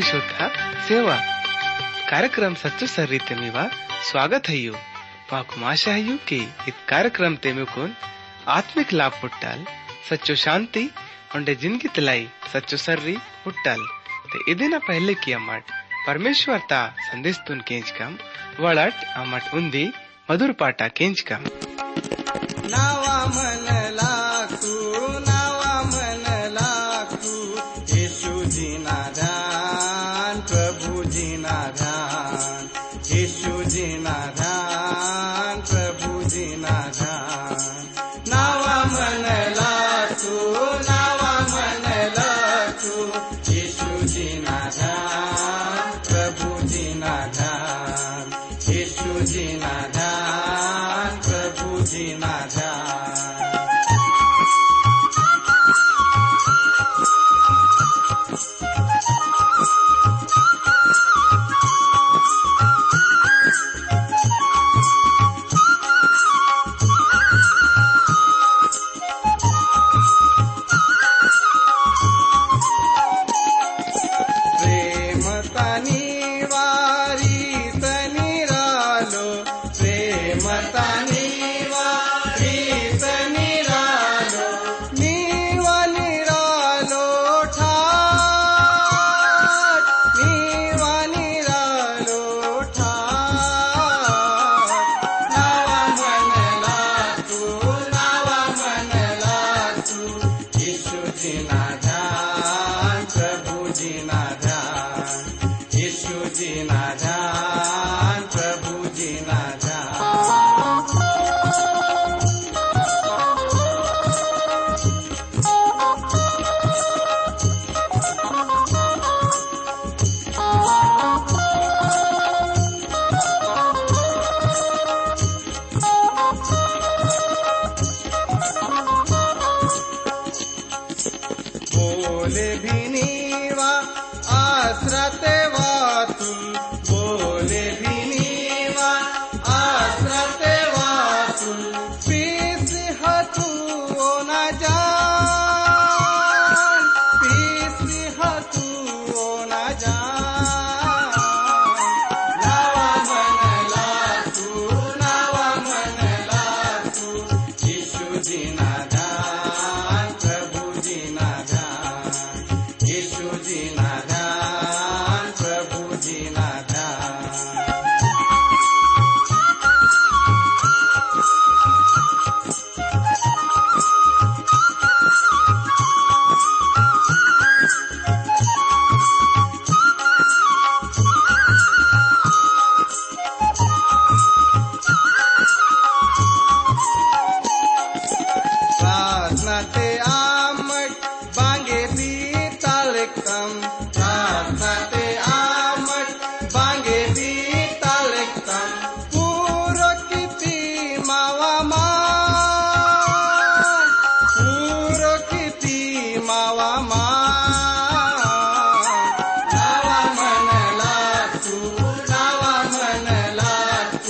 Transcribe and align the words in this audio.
सभी 0.00 0.08
श्रोता 0.08 0.46
सेवा। 0.88 1.14
कार्यक्रम 2.10 2.54
ಪರಿಶೋಧ 2.60 2.86
ಸೇವಾ 2.92 3.18
ते 3.26 3.34
मेवा 3.40 3.64
स्वागत 4.10 4.48
है 4.50 4.56
यू। 4.56 4.74
ಹಯ್ಯು 5.30 5.58
माशा 5.62 5.92
है 5.92 6.00
यू 6.00 6.14
की 6.28 6.38
इत 6.68 6.78
कार्यक्रम 6.90 7.34
ते 7.36 7.42
तेमेकोन 7.44 7.90
आत्मिक 8.48 8.92
लाभ 8.92 9.12
पुट्टल, 9.22 9.58
सच्चो 10.08 10.34
शांति 10.44 10.84
उंडे 11.36 11.54
ज़िंदगी 11.62 11.88
तलाई 11.96 12.22
सच्चो 12.52 12.76
सर्री 12.84 13.16
पुट्टल। 13.44 13.80
ते 14.30 14.38
इदिना 14.52 14.78
पहले 14.88 15.14
किया 15.22 15.38
अमट 15.38 15.64
परमेश्वर 16.06 16.58
ता 16.70 16.80
संदेश 17.10 17.36
तुन 17.46 17.60
केंच 17.68 17.90
कम 17.98 18.16
वड़ट 18.60 19.04
अमट 19.16 19.54
उन्दी 19.54 19.86
मधुर 20.30 20.52
पाटा 20.60 20.88
केंच 20.96 21.20
कम। 21.28 21.42
नावा 22.72 23.18
मनला 23.36 24.09
येशू 43.52 43.89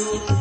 लागतू 0.01 0.17
यीशु 0.17 0.40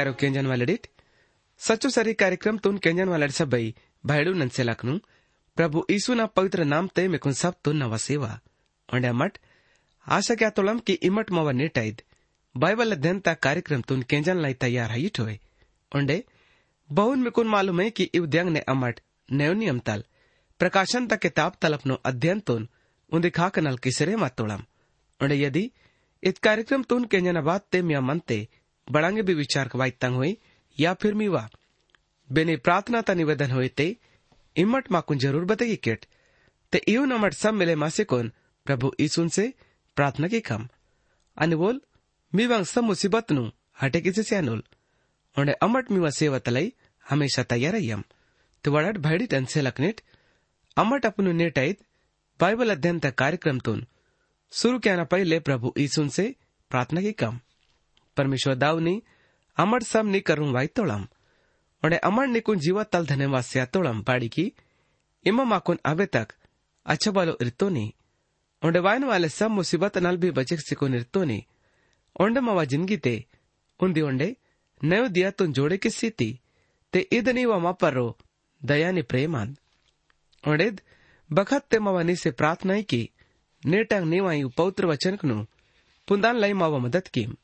प्यारो 0.00 0.12
केंजन 0.20 0.46
वालडित 0.46 0.86
सच्चो 1.60 1.88
सरी 1.90 2.12
कार्यक्रम 2.14 2.56
तुन 2.64 2.76
केंजन 2.78 3.08
वालड 3.08 3.30
सबई 3.32 3.74
भाईडू 4.04 4.32
नंसे 4.34 4.62
लाकनु 4.64 4.96
प्रभु 5.56 5.84
यीशु 5.90 6.14
ना 6.14 6.26
पवित्र 6.36 6.64
नाम 6.64 6.88
ते 6.96 7.06
मेकुन 7.08 7.32
सब 7.42 7.54
तुन 7.64 7.76
नवा 7.82 7.98
सेवा 8.08 8.32
ಒಂಡೆ 8.88 9.08
ಅಮ್ಮಟ್ 9.12 9.38
ಆಶಾ 10.06 10.34
ಕ್ಯಾತೊಳಂ 10.40 10.76
ಕಿ 10.86 10.94
ಇಮ್ಮಟ್ 11.06 11.30
ಮವ 11.36 11.52
ನೀಟೈದ್ 11.60 12.00
ಬೈಬಲ್ 12.54 12.94
ಅಧ್ಯಂತ 12.96 13.28
ಕಾರ್ಯಕ್ರಮ 13.46 13.82
ತುನ್ 13.90 14.04
ಕೆಂಜನ್ 14.10 14.42
ಲೈ 14.44 14.50
ತಯಾರ್ 14.64 14.92
ಹೈಟ್ 14.96 15.18
ಹೋಯ್ 15.22 15.38
ಒಂಡೆ 15.92 16.18
बहुन 16.90 17.22
में 17.24 17.30
कुन 17.36 17.48
मालूम 17.48 17.80
है 17.80 17.86
कि 17.90 18.04
इवद्यंग 18.18 18.48
ने 18.56 18.60
अमट 18.72 18.96
नयो 19.28 19.54
नियम 19.60 19.78
तल 19.88 20.00
प्रकाशन 20.60 21.06
तक 21.12 21.20
किताब 21.24 21.56
तल 21.62 21.72
अपनो 21.78 21.94
अध्ययन 22.10 22.40
तुन 22.48 22.62
उन 23.12 23.24
दिखा 23.24 23.48
कनल 23.56 23.76
किसरे 23.86 24.14
मातोड़म 24.16 24.62
उन्हें 25.20 25.38
यदि 25.38 25.64
इत 26.22 26.38
कार्यक्रम 26.46 26.82
तुन 26.90 27.04
के 27.12 27.20
जना 27.26 27.42
बात 27.48 27.66
ते 27.72 27.80
मिया 27.88 28.02
मनते 28.10 28.38
बड़ांग 28.91 29.19
विचार 29.33 29.69
ವಾಯ್ತಂಗ್ 29.75 30.17
ಹೋಯ್ 30.17 30.35
या 30.77 30.91
फिर 30.93 31.13
मीवा? 31.13 31.41
बेने 32.29 32.55
प्रार्थना 32.57 32.99
ता 33.01 33.13
निवेदन 33.13 33.51
हुए 33.51 33.67
ते 33.69 33.85
इमट 34.55 34.91
माकुन 34.91 35.17
ज़रूर 35.17 35.45
बतेगी 35.45 35.75
किट। 35.77 36.05
ते 36.73 36.77
इयो 36.87 37.03
नमट 37.05 37.33
सब 37.33 37.53
मिले 37.53 37.75
मासे 37.75 38.03
कोन, 38.03 38.31
प्रभु 38.65 38.91
ईसुन 39.01 39.27
से 39.29 39.45
प्रार्थना 39.97 40.27
के 40.27 40.39
कम। 40.41 40.67
अनबोल 41.37 41.81
मीवांग 42.33 42.65
सब 42.65 42.83
मुसीबत 42.83 43.31
नु 43.31 43.43
हटे 43.81 44.01
किसी 44.01 44.23
से 44.23 44.35
अनुल 44.35 44.63
उन्हें 45.35 45.55
अमट 45.61 45.91
मीवा 45.91 46.09
सेवा 46.11 46.39
तलाई 46.39 46.73
हमेशा 47.05 47.43
तैयार 47.45 47.75
यम 47.81 48.03
तो 48.63 48.71
वड़ट 48.71 48.97
भैडी 48.99 49.25
टन 49.27 49.45
से 49.45 49.61
लकनेट, 49.61 50.01
अमट 50.77 51.05
अपनु 51.05 51.31
नेटाइत 51.33 51.79
बाइबल 52.39 52.71
अध्ययन 52.71 52.99
तक 52.99 53.15
कार्यक्रम 53.17 53.59
तुन। 53.59 53.85
शुरू 54.53 54.79
क्या 54.79 55.03
पहले 55.05 55.39
प्रभु 55.41 55.73
ईसुन 55.79 56.09
से 56.09 56.25
प्रार्थना 56.71 57.01
की 57.01 57.11
कम। 57.19 57.39
परमेश्वर 58.17 58.55
दावनी 58.63 59.01
अमर 59.57 59.83
सम 59.83 60.07
नी 60.15 60.19
करूँ 60.27 60.51
वाई 60.53 60.67
तोड़म 60.75 61.05
ओणे 61.83 61.97
अमर 62.09 62.27
निकुन 62.27 62.59
जीवा 62.65 62.83
तल 62.93 63.05
धन्यवाद 63.05 63.43
से 63.43 63.65
तोड़म 63.73 64.01
बाड़ी 64.07 64.29
की 64.35 64.51
इमा 65.25 65.43
माकुन 65.53 65.79
अबे 65.85 66.05
तक 66.15 66.33
अच्छा 66.85 67.11
बालो 67.17 67.37
इरतो 67.41 67.69
नी 67.69 67.85
ओंडे 68.61 68.79
वायन 68.87 69.03
वाले 69.03 69.29
सब 69.29 69.51
मुसीबत 69.51 69.97
नल 70.05 70.17
भी 70.23 70.31
बचे 70.37 70.57
सिको 70.57 70.87
निर्तो 70.87 71.23
नी 71.29 71.43
ओंडे 72.21 72.39
मवा 72.47 72.63
ज़िंदगी 72.73 72.97
ते 73.05 73.13
उन्दी 73.79 74.01
ओंडे 74.09 74.35
नयो 74.81 75.07
दिया 75.15 75.31
तुन 75.37 75.53
जोड़े 75.53 75.77
की 75.77 75.89
सीती 75.89 76.29
ते 76.93 76.99
इदनी 77.17 77.45
व 77.45 77.59
मापरो 77.65 78.05
दयानी 78.61 79.01
प्रेमान 79.11 79.55
ओंडेद 80.43 80.81
बखत 81.29 81.67
ते 81.71 81.79
मवा 81.79 82.03
नी 82.03 82.15
से 82.23 82.31
प्रार्थना 82.39 82.79
की 82.91 83.01
नेटंग 83.63 84.05
नीवाई 84.09 84.43
पवित्र 84.57 84.85
वचन 84.87 85.15
कनु 85.21 85.43
पुंदान 86.07 86.37
लाई 86.37 86.53
मावा 86.61 86.77
मदद 86.85 87.07
कीम 87.15 87.35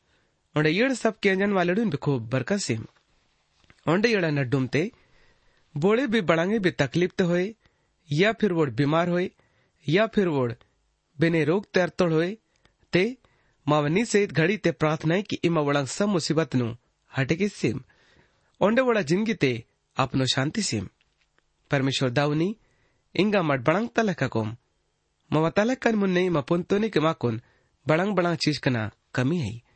सब 0.93 1.19
के 1.19 1.29
अंजन 1.29 1.51
वाले 1.51 1.73
भी 1.73 1.97
खूब 1.97 2.29
बरकसिम 2.29 2.85
ओंडे 3.89 4.09
येड़ा 4.09 4.29
नड्डुम 4.29 4.67
ते 4.67 4.91
बोले 5.77 6.07
भी 6.07 6.21
बड़ांगे 6.21 6.59
भी 6.59 6.71
तकलीफ़ 6.71 7.11
ते 7.17 7.23
होए, 7.23 7.55
या 8.11 8.31
फिर 8.33 8.53
वो 8.53 8.65
बीमार 8.65 9.09
होए, 9.09 9.31
या 9.89 10.07
फिर 10.07 10.27
वो 10.27 10.47
बेने 11.19 11.43
रोग 11.43 11.65
तैरतोड़ 11.73 12.13
होए, 12.13 12.37
ते 12.93 13.17
मावनी 13.67 14.05
सहित 14.05 14.31
घड़ी 14.31 14.57
ते 14.57 14.71
प्रार्थनाएँ 14.71 15.23
की 15.23 15.39
इमा 15.43 15.61
वड़ंग 15.61 15.87
सब 15.87 16.07
मुसीबत 16.07 16.55
नु 16.55 16.75
हटे 17.17 17.35
की 17.35 17.47
सिम। 17.49 17.81
ओंडे 18.61 18.81
वड़ा 18.81 19.01
ज़िंदगी 19.01 19.33
ते 19.33 19.63
अपनो 19.97 20.25
शांति 20.25 20.61
सिम। 20.61 20.87
परमेश्वर 21.71 22.09
दावनी 22.09 22.55
इंगा 23.15 23.41
मट 23.43 23.59
बड़ंग 23.59 23.89
तलक 23.95 24.23
कोम। 24.23 24.55
मवा 25.33 25.49
तलक 25.49 25.79
कन 25.79 25.95
मुन्ने 25.95 26.29
मा 26.29 26.41
पुंतोनी 26.41 26.89
के 26.89 26.99
माकुन 26.99 27.41
बड़ंग 27.87 28.15
बड़ंग 28.15 28.37
चीज़ 28.37 28.59
कना 28.59 28.91
कमी 29.15 29.37
है। 29.37 29.66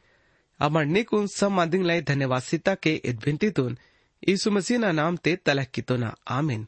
अमर 0.61 0.85
निकुन 0.87 1.27
सब 1.29 1.51
मादिंग 1.53 1.85
लाई 1.87 2.01
धन्यवाद 2.03 2.43
सीता 2.43 2.75
के 2.83 2.95
इद्भिंती 3.11 3.51
तुन 3.59 3.77
यीशु 4.23 4.51
मसीह 4.51 4.79
ना 4.79 4.93
नाम 4.93 5.17
ते 5.25 5.37
तलक 5.47 5.71
की 5.75 5.83
तो 5.83 5.97
ना 5.97 6.15
आमीन 6.37 6.67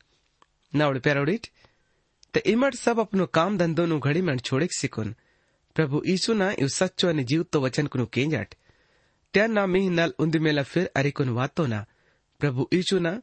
नवड़ 0.72 0.98
प्यारोडिट 0.98 1.46
તે 2.34 2.40
ઇમટ 2.52 2.74
સબ 2.76 2.98
આપનું 3.00 3.26
કામ 3.36 3.52
ધંધોનું 3.60 4.00
ઘડી 4.04 4.22
મણ 4.22 4.40
છોડે 4.46 4.66
સિકુન 4.78 5.14
પ્રભુ 5.76 5.98
ઈસુના 6.12 6.48
ಇವ್ 6.62 6.72
ಸಚ್ಚು 6.78 7.04
અને 7.10 7.22
જીવતો 7.30 7.62
વચનકનું 7.64 8.10
કેંજાટ 8.14 8.52
ત્યાંના 9.34 9.70
મીહ 9.74 9.88
નલ 9.90 10.12
ઉંદમેલા 10.24 10.68
ફિર 10.72 10.86
અરિકુન 11.00 11.30
વાતોના 11.38 11.86
પ્રભુ 12.40 12.68
ઈસુના 12.78 13.14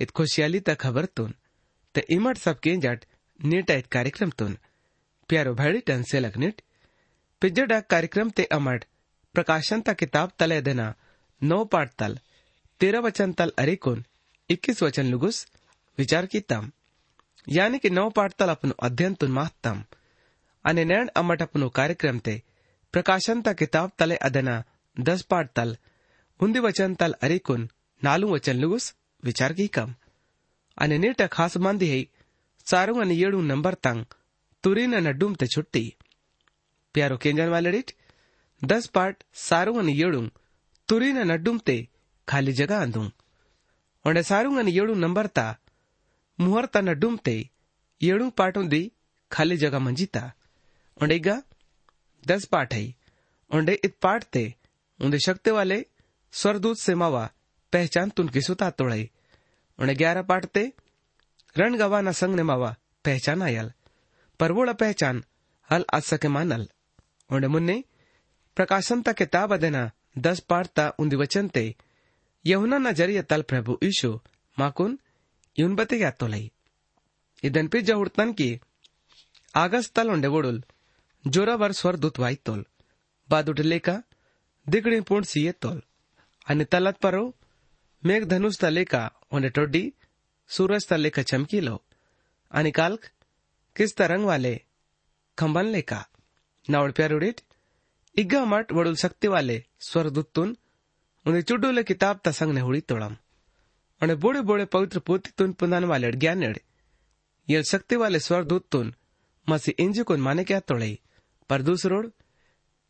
इत 0.00 0.10
खुशहाली 0.10 0.60
तक 0.60 0.78
खबर 0.80 1.04
तुन 1.16 1.34
ते 1.94 2.00
इमट 2.10 2.38
सब 2.38 2.60
केंजाट 2.60 3.04
नीटा 3.40 3.74
इत 3.74 3.86
कार्यक्रम 3.86 4.30
तुन 4.38 4.56
प्यारो 5.30 5.54
भाड़ी 5.54 5.80
टन 5.88 6.02
से 6.02 6.20
लगनिट 6.20 6.62
पिजड़ा 7.42 7.80
कार्यक्रम 7.92 8.30
ते 8.30 8.44
अमट 8.52 8.84
प्रकाशन 9.37 9.81
ता 9.81 9.93
किताब 9.93 10.31
तले 10.39 10.61
देना, 10.61 10.93
नौ 11.41 11.63
पाठ 11.65 11.91
तल, 11.99 12.17
तेरह 12.81 12.99
वचन 12.99 13.33
तल 13.33 13.51
अरिकुन 13.57 14.03
इक्कीस 14.49 14.81
वचन 14.83 15.05
लुगुस, 15.05 15.45
विचार 15.97 16.25
की 16.25 16.39
तम 16.43 16.71
यानी 17.47 17.79
कि 17.79 17.89
नौ 17.89 18.09
पाठ 18.09 18.33
तल 18.33 18.49
अपन 18.49 18.73
अध्ययन 18.79 19.13
तुन 19.13 19.31
महत्तम 19.31 19.83
अने 20.65 20.85
नैण 20.85 21.09
अमट 21.15 21.41
अपन 21.41 21.67
कार्यक्रम 21.75 22.19
ते 22.19 22.33
प्रकाशन 22.93 23.41
ता 23.41 23.53
किताब 23.53 23.91
तले 23.99 24.15
अदना, 24.27 24.55
दस 24.97 25.21
पाठ 25.23 25.51
तल 25.55 25.77
बुंदी 26.39 26.59
वचन 26.59 26.95
तल 26.95 27.15
अरिकुन 27.21 27.69
नालू 28.01 28.33
वचन 28.33 28.57
लुगुस, 28.57 28.93
विचार 29.23 29.53
की 29.53 29.67
कम 29.69 29.93
अने 30.77 30.97
नेट 30.97 31.21
खास 31.29 31.57
मंदी 31.59 31.89
है 31.89 32.01
सारू 32.67 32.99
अने 33.01 33.13
येड़ू 33.13 33.41
नंबर 33.43 33.73
तंग, 33.83 34.03
तुरीन 34.63 34.95
नड्डूम 35.03 35.35
ते 35.35 35.47
छुट्टी। 35.47 35.85
प्यारो 36.95 37.17
केंजन 37.17 37.49
वाले 37.49 37.71
डिट 37.71 37.91
दस 38.63 38.87
पार्ट 38.87 39.23
सारू 39.33 39.79
अन 39.79 39.89
येड़ुंग 39.89 40.29
तुरी 40.87 41.13
न 41.13 41.17
नड्डुम 41.17 41.59
ते 41.59 41.87
खाली 42.29 42.53
जगह 42.53 42.77
आंदुंग 42.77 43.11
ओंडे 44.05 44.23
सारुंग 44.23 44.57
अन 44.57 44.67
येड़ुंग 44.67 45.01
नंबर 45.01 45.27
ता 45.27 45.57
मुहर 46.39 46.65
ता 46.65 46.81
नड्डुम 46.81 47.17
ते 47.17 47.49
येड़ुंग 48.01 48.31
पार्टों 48.31 48.67
दी 48.67 48.91
खाली 49.31 49.57
जगह 49.57 49.79
मंजीता. 49.79 50.31
ओंडे 51.03 51.19
गा 51.19 51.43
दस 52.27 52.45
पार्ट 52.45 52.73
है. 52.73 52.95
ओंडे 53.55 53.73
इत 53.73 53.97
पार्ट 54.01 54.23
ते 54.23 54.55
उन्दे 55.01 55.19
शक्ति 55.19 55.51
वाले 55.51 55.85
स्वरदूत 56.31 56.77
से 56.77 56.95
मावा 56.95 57.29
पहचान 57.73 58.09
तुन 58.09 58.29
की 58.29 58.41
सुता 58.41 58.69
तोड़े 58.69 59.09
उन्हें 59.79 59.97
ग्यारह 59.97 60.21
पाठ 60.21 60.45
ते 60.45 60.73
रण 61.57 61.75
गवा 61.75 62.01
न 62.01 62.11
संग 62.11 62.35
ने 62.35 62.43
मावा 62.43 62.75
पहचान 63.05 63.41
आयल. 63.41 63.71
पर 64.39 64.51
वोड़ा 64.51 64.73
पहचान 64.73 65.23
हल 65.71 65.85
असके 65.93 66.27
मानल. 66.27 66.69
ओंडे 67.33 67.47
मुन्ने 67.47 67.83
प्रकाशन 68.57 69.01
तक 69.01 69.13
किताब 69.13 69.53
अदेना 69.53 69.91
दस 70.17 70.39
पार 70.39 70.65
ता 70.65 70.89
उन्दी 70.99 71.15
वचन 71.15 71.47
ते। 71.47 71.75
यहुना 72.45 72.77
नज़रिया 72.77 73.21
तल 73.21 73.41
प्रभु 73.41 73.79
ईशु 73.83 74.19
माकुन 74.59 74.99
यून 75.59 75.75
बते 75.75 75.97
गया 75.97 76.11
तो 76.11 76.27
लई। 76.27 76.51
इदन 77.43 77.67
पे 77.67 77.81
जहुड़तन 77.81 78.33
की 78.33 78.59
आगस्त 79.55 79.95
तल 79.95 80.09
उन्डे 80.09 80.27
वोडुल, 80.27 80.63
जोरा 81.27 81.55
वर 81.55 81.71
स्वर 81.71 81.95
दूत 81.95 82.19
वाई 82.19 82.35
तोल। 82.35 82.65
बाद 83.29 83.49
उठले 83.49 83.79
का 83.79 84.03
दिगड़ी 84.69 85.01
पूर्ण 85.01 85.23
सीए 85.23 85.51
तोल। 85.51 85.81
अन्य 86.47 86.65
तलत 86.65 86.97
परो, 86.97 87.35
मेघ 88.05 88.23
धनुष 88.25 88.59
तले 88.59 88.85
का 88.85 89.11
उन्हें 89.31 89.51
टोडी, 89.51 89.93
सूरज 90.47 90.87
तले 90.87 91.09
का 91.09 91.21
चमकी 91.21 91.59
लो। 91.59 91.83
अनिकाल 92.51 92.97
किस 93.75 93.95
तरंग 93.95 94.25
वाले, 94.25 94.61
खंबन 95.39 95.65
लेका। 95.65 96.07
नावड़ 96.69 96.91
प्यार 96.91 97.11
इग्गा 98.16 98.44
मट 98.44 98.72
वडुल 98.72 98.96
शक्ति 98.96 99.28
वाले 99.28 99.62
स्वरदूतुन 99.88 100.56
उन्हें 101.26 101.42
चुडुले 101.42 101.82
किताब 101.84 102.20
तसंग 102.24 102.52
ने 102.54 102.60
हुड़ी 102.60 102.80
तोड़म 102.92 103.16
અને 104.00 104.14
બોડે 104.22 104.40
બોડે 104.48 104.64
પવિત્ર 104.72 105.00
પોતી 105.08 105.32
તુન 105.38 105.50
પુંદાન 105.58 105.84
વાલે 105.90 106.08
જ્ઞાનેડ 106.14 106.56
યલ 107.48 107.64
શક્તિ 107.70 107.96
વાલે 108.02 108.18
સ્વરદૂત 108.26 108.64
તુન 108.72 108.88
મસી 109.46 109.72
इंज 109.84 109.96
कुन 110.08 110.20
माने 110.20 110.42
क्या 110.44 110.58
तोड़ई 110.68 110.94
पर 111.50 111.62
दूसरोड़ 111.62 112.06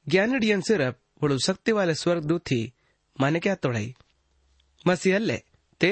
ज्ञानेड 0.07 0.45
यन 0.45 0.61
सिर्फ 0.61 0.97
वड़ु 1.23 1.37
शक्ति 1.47 1.73
वाले 1.73 1.95
स्वर्गदूत 1.95 2.43
थी 2.51 2.61
माने 3.17 3.41
क्या 3.45 3.55
तोड़ई 3.65 3.89
मसी 4.85 5.11
अल्ले 5.13 5.39
ते 5.81 5.91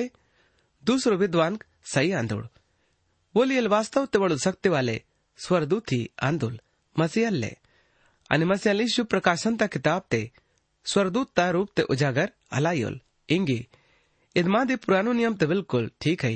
दूसरो 0.84 1.16
विद्वान 1.16 1.58
सही 1.92 2.10
आंदोड़ 2.20 2.44
बोलियल 3.34 3.68
वास्तव 3.68 4.06
ते 4.12 4.18
वड़ु 4.18 4.36
शक्ति 4.46 4.68
वाले 4.68 4.96
स्वरदूत 5.38 5.84
थी 5.90 6.00
आंदोल 6.28 6.54
मसी 6.96 7.24
अल्ले 7.24 7.52
ಅನಿಮಸ್ನಲ್ಲಿ 8.33 8.85
ಪ್ರಕಾಶಂತ 9.13 9.63
किताब 9.73 10.03
ते 10.13 10.21
ಸ್ವರ್ದೂತ್ 10.85 11.31
ता 11.37 11.45
रूप 11.55 11.69
ते 11.77 11.83
उजागर 11.93 12.27
अलायोल 12.57 12.95
इंगे, 13.29 13.59
इदमा 14.35 14.61
दे 14.69 14.75
पुरानो 14.83 15.11
नियम 15.13 15.33
ते 15.33 15.45
बिल्कुल 15.45 15.85
ठीक 16.01 16.23
है, 16.23 16.33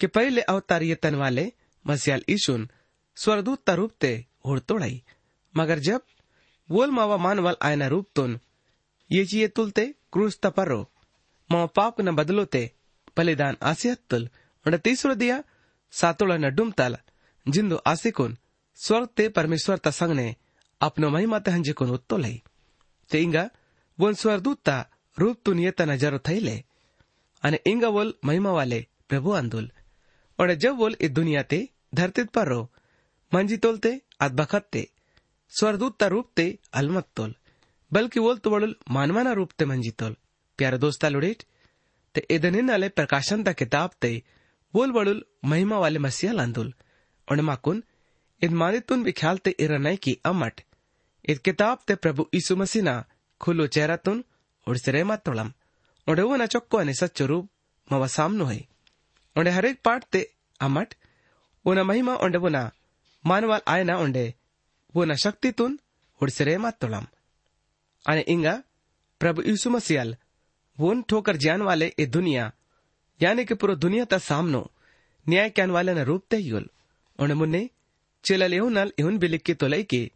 कि 0.00 0.06
पहले 0.16 0.40
अवतार 0.52 0.82
ये 0.82 0.96
तन 1.04 1.14
वाले 1.14 1.44
मस्याल 1.84 2.22
ईशुन 2.30 2.68
स्वरदूत 3.16 3.60
ता 3.66 3.74
रूप 3.74 3.92
ते 4.00 4.10
होड़ 4.46 4.58
तोड़ाई। 4.68 4.96
मगर 5.54 5.78
जब 5.78 6.02
वोल 6.70 6.90
मावा 6.90 7.16
मान 7.16 7.38
वाल 7.38 7.56
आयना 7.62 7.86
रूप 7.86 8.06
तुन, 8.16 8.38
ये 9.10 9.24
चिये 9.24 9.48
तुलते 9.48 9.84
क्रूस 10.12 10.38
तपरो 10.42 10.80
मा 11.50 11.64
पाप 11.76 12.00
न 12.00 12.14
बदलो 12.14 12.44
ते 12.46 12.62
बलिदान 13.16 13.56
आसियत 13.62 14.00
तुल। 14.10 14.28
तीसरो 14.78 15.14
दिया 15.14 15.42
सातोला 15.92 16.36
न 16.36 16.50
डुमताल, 16.50 16.96
जिंदो 17.46 17.76
आसिकुन, 17.86 18.36
स्वर्ग 18.78 19.08
ते 19.16 19.28
परमेश्वर 19.30 19.76
तसंग 19.78 20.12
ने 20.12 20.28
ಅಪ್ನೋ 20.80 21.08
ಮತ್ತೆ 21.28 21.50
ಹಂಜಿಕೊನು 21.50 21.96
ತೊಲೈ 22.10 22.34
તે 23.10 23.18
ઈંગા 23.18 23.48
વોન 23.98 24.14
સ્વરદૂતા 24.14 24.82
રૂપ 25.16 25.38
તુનિયતાના 25.44 25.96
જરો 25.96 26.18
થઈ 26.18 26.40
લે 26.40 26.56
અને 27.42 27.58
ઈંગા 27.62 27.94
વોલ 27.96 28.10
મહિમા 28.22 28.56
વાલે 28.58 28.78
પ્રભુ 29.08 29.30
આંદુલ 29.30 29.66
ઓણે 30.38 30.54
જબ 30.56 30.74
વોલ 30.82 30.94
એ 31.00 31.08
દુનિયા 31.08 31.50
તે 31.52 31.58
ધરતી 31.92 32.28
પર 32.28 32.48
રો 32.48 32.60
મંજી 33.32 33.58
તોલતે 33.58 33.92
આદ 34.20 34.32
બખત 34.32 34.66
તે 34.72 34.82
સ્વરદૂતા 35.52 36.08
રૂપ 36.08 36.28
તે 36.36 36.46
અલમત 36.72 37.08
તોલ 37.16 37.32
બલકી 37.92 38.24
વોલ 38.26 38.38
તુવળુલ 38.38 38.74
માનવાના 38.88 39.34
રૂપ 39.34 39.52
તે 39.58 39.64
મંજી 39.64 39.98
તોલ 40.00 40.14
પ્યારે 40.58 40.78
દોસ્તા 40.78 41.10
લુડીટ 41.10 41.42
તે 42.14 42.20
એદનિન 42.28 42.70
અલે 42.70 42.88
પ્રકાશન 42.90 43.40
તા 43.42 43.58
કિતાબ 43.60 43.90
તે 44.02 44.10
વોલ 44.74 44.90
વળુલ 44.92 45.20
મહિમા 45.44 45.80
વાલે 45.80 45.98
મસીયા 45.98 46.38
લાંદુલ 46.40 46.70
ઓણે 47.28 47.42
માકુન 47.42 47.78
ઇદ 48.42 48.52
માનિતુન 48.52 49.04
બી 49.04 49.18
ખ્યાલ 49.20 49.38
તે 49.38 49.50
ઇરનાઈ 49.58 49.98
કી 49.98 50.18
અમટ 50.24 50.67
id 51.28 51.38
किताब 51.44 51.78
ते 51.86 51.94
प्रभु 52.04 52.26
यीशु 52.34 52.56
मसीह 52.56 52.82
ना 52.82 52.94
खुलो 53.40 53.66
चेहरा 53.74 53.96
तुन 54.04 54.24
और 54.66 54.76
सिरे 54.78 55.02
मातोलम 55.04 55.52
और 56.06 56.20
वो 56.20 56.36
ना 56.36 56.46
चक्को 56.54 56.76
अने 56.78 56.94
सच्चो 56.94 57.26
रूप 57.26 57.48
मवा 57.88 58.06
सामनो 58.16 58.44
है 58.44 58.60
और 59.36 59.48
हरेक 59.56 59.80
पाठ 59.84 60.04
ते 60.12 60.20
अमट 60.60 60.94
उना 61.64 61.84
महिमा 61.90 62.14
और 62.24 62.36
वो 62.44 62.48
ना 62.56 62.62
मानवाल 63.24 63.60
आए 63.74 63.84
ना 63.84 63.98
उंडे 64.04 64.24
वो 64.94 65.04
ना 65.04 65.14
शक्ति 65.24 65.52
तुन 65.58 65.78
और 66.20 66.30
सिरे 66.30 66.56
मातोलम 66.64 67.06
अने 68.04 68.24
इंगा 68.34 68.54
प्रभु 69.20 69.42
यीशु 69.42 69.70
मसीहल 69.70 70.16
वोन 70.78 71.02
ठोकर 71.08 71.36
जान 71.44 71.62
वाले 71.68 71.92
ए 71.98 72.06
दुनिया 72.18 72.50
यानी 73.20 73.44
कि 73.44 73.54
पूरा 73.60 73.74
दुनिया 73.84 74.04
ता 74.12 74.18
सामनो 74.24 74.68
न्याय 75.26 75.50
क्यान 75.50 75.70
वाले 75.76 75.94
न 75.94 76.04
रूप 76.10 76.24
ते 76.30 76.36
युल 76.50 76.68
उन 77.18 77.32
मुन्ने 77.40 77.68
चिलल 78.24 78.54
इहुन 78.54 78.78
नल 78.78 78.92
इहुन 78.98 79.18
बिलिक्की 79.18 79.54
तो 79.60 79.66
लई 79.66 79.82
के 79.92 80.08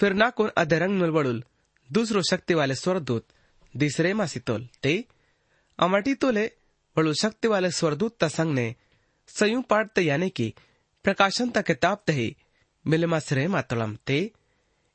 फिर 0.00 0.12
ना 0.12 0.30
कोण 0.30 0.48
अधरंग 0.56 1.02
वळून 1.02 1.44
दुसरो 1.90 2.20
शक्तीवाले 2.22 2.74
स्वरदूत 2.74 3.20
दिसरे 3.74 4.12
मासितोल, 4.12 4.66
ते 4.82 4.96
अमाटी 4.96 5.84
अमाटीतोले 5.84 6.46
वळू 6.96 7.12
शक्तीवाले 7.12 7.70
स्वरदूत 7.70 8.10
ता 8.20 8.28
संगने, 8.28 8.74
संयू 9.28 9.60
पाठते 9.60 10.02
यानी 10.02 10.28
की 10.28 10.54
प्रकाशन 11.04 11.50
ता 11.50 11.60
किताब 11.60 11.98
तहे 12.08 12.28
मिलमा 12.86 13.18
सरे 13.18 13.46
मातोलम, 13.48 13.96
ते 14.06 14.32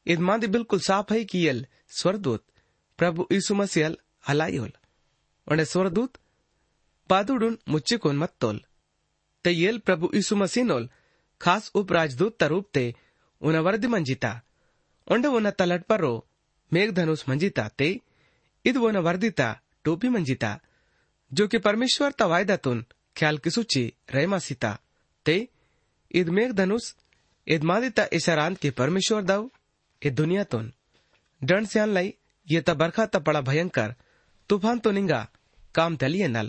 दि 0.06 0.48
बिल्कुल 0.48 0.80
साफ़ 0.80 1.14
है 1.14 1.24
कि 1.26 1.48
यल 1.48 1.66
स्वरदूत 1.90 2.44
प्रभु 2.98 3.28
ईसु 3.32 3.56
मसीहल 3.56 3.98
हलाई 4.28 4.58
होल। 4.58 4.72
उन्हें 5.48 5.66
स्वरदूत 5.66 6.18
पादुडुन 7.10 7.58
मुच्चे 7.70 7.98
कोन 7.98 8.18
मत 8.18 8.34
तोल। 8.42 8.62
ते 9.44 9.52
यल 9.52 9.78
प्रभु 9.78 10.12
ईसु 10.16 10.36
मसीनोल 10.36 10.90
खास 11.42 11.72
उपराजदूत 11.76 12.38
तरूप 12.40 12.70
ते 12.74 12.96
उन 13.42 13.56
वर्धमन 13.56 14.04
जीता 14.04 14.42
मेघधनुष 16.73 17.23
मंजिता 17.29 17.69
ते 17.79 17.89
इद 18.65 18.77
उन 18.77 18.97
वर्दिता 19.07 19.53
टोपी 19.85 20.09
मंजिता 20.09 20.59
जो 21.33 21.47
कि 21.49 21.59
परमेश्वर 21.59 22.13
ता 22.19 22.27
वायदातुन 22.27 22.85
ख्याल 23.17 23.37
किसुची 23.39 23.85
रेमासिता 24.15 24.73
ते 25.27 25.37
इद 26.11 26.29
मेघधनुष 26.39 26.93
इद 27.47 27.65
मादिता 27.65 28.07
इशारांत 28.13 28.59
के 28.63 28.71
परमेश्वर 28.81 29.23
दाव 29.25 29.49
इद 30.03 30.15
दुनिया 30.15 30.45
तुन 30.53 30.73
डंड 31.41 31.67
स्यान 31.67 31.89
लाई 31.91 32.13
ये 32.49 32.61
ता 32.61 32.75
बरखा 32.75 33.07
ता 33.07 33.19
पड़ा 33.21 33.41
भयंकर 33.43 33.95
तूफान 34.51 34.79
तो 34.79 34.91
निंगा 34.91 35.27
काम 35.75 35.97
तलिए 35.97 36.29
नल 36.29 36.49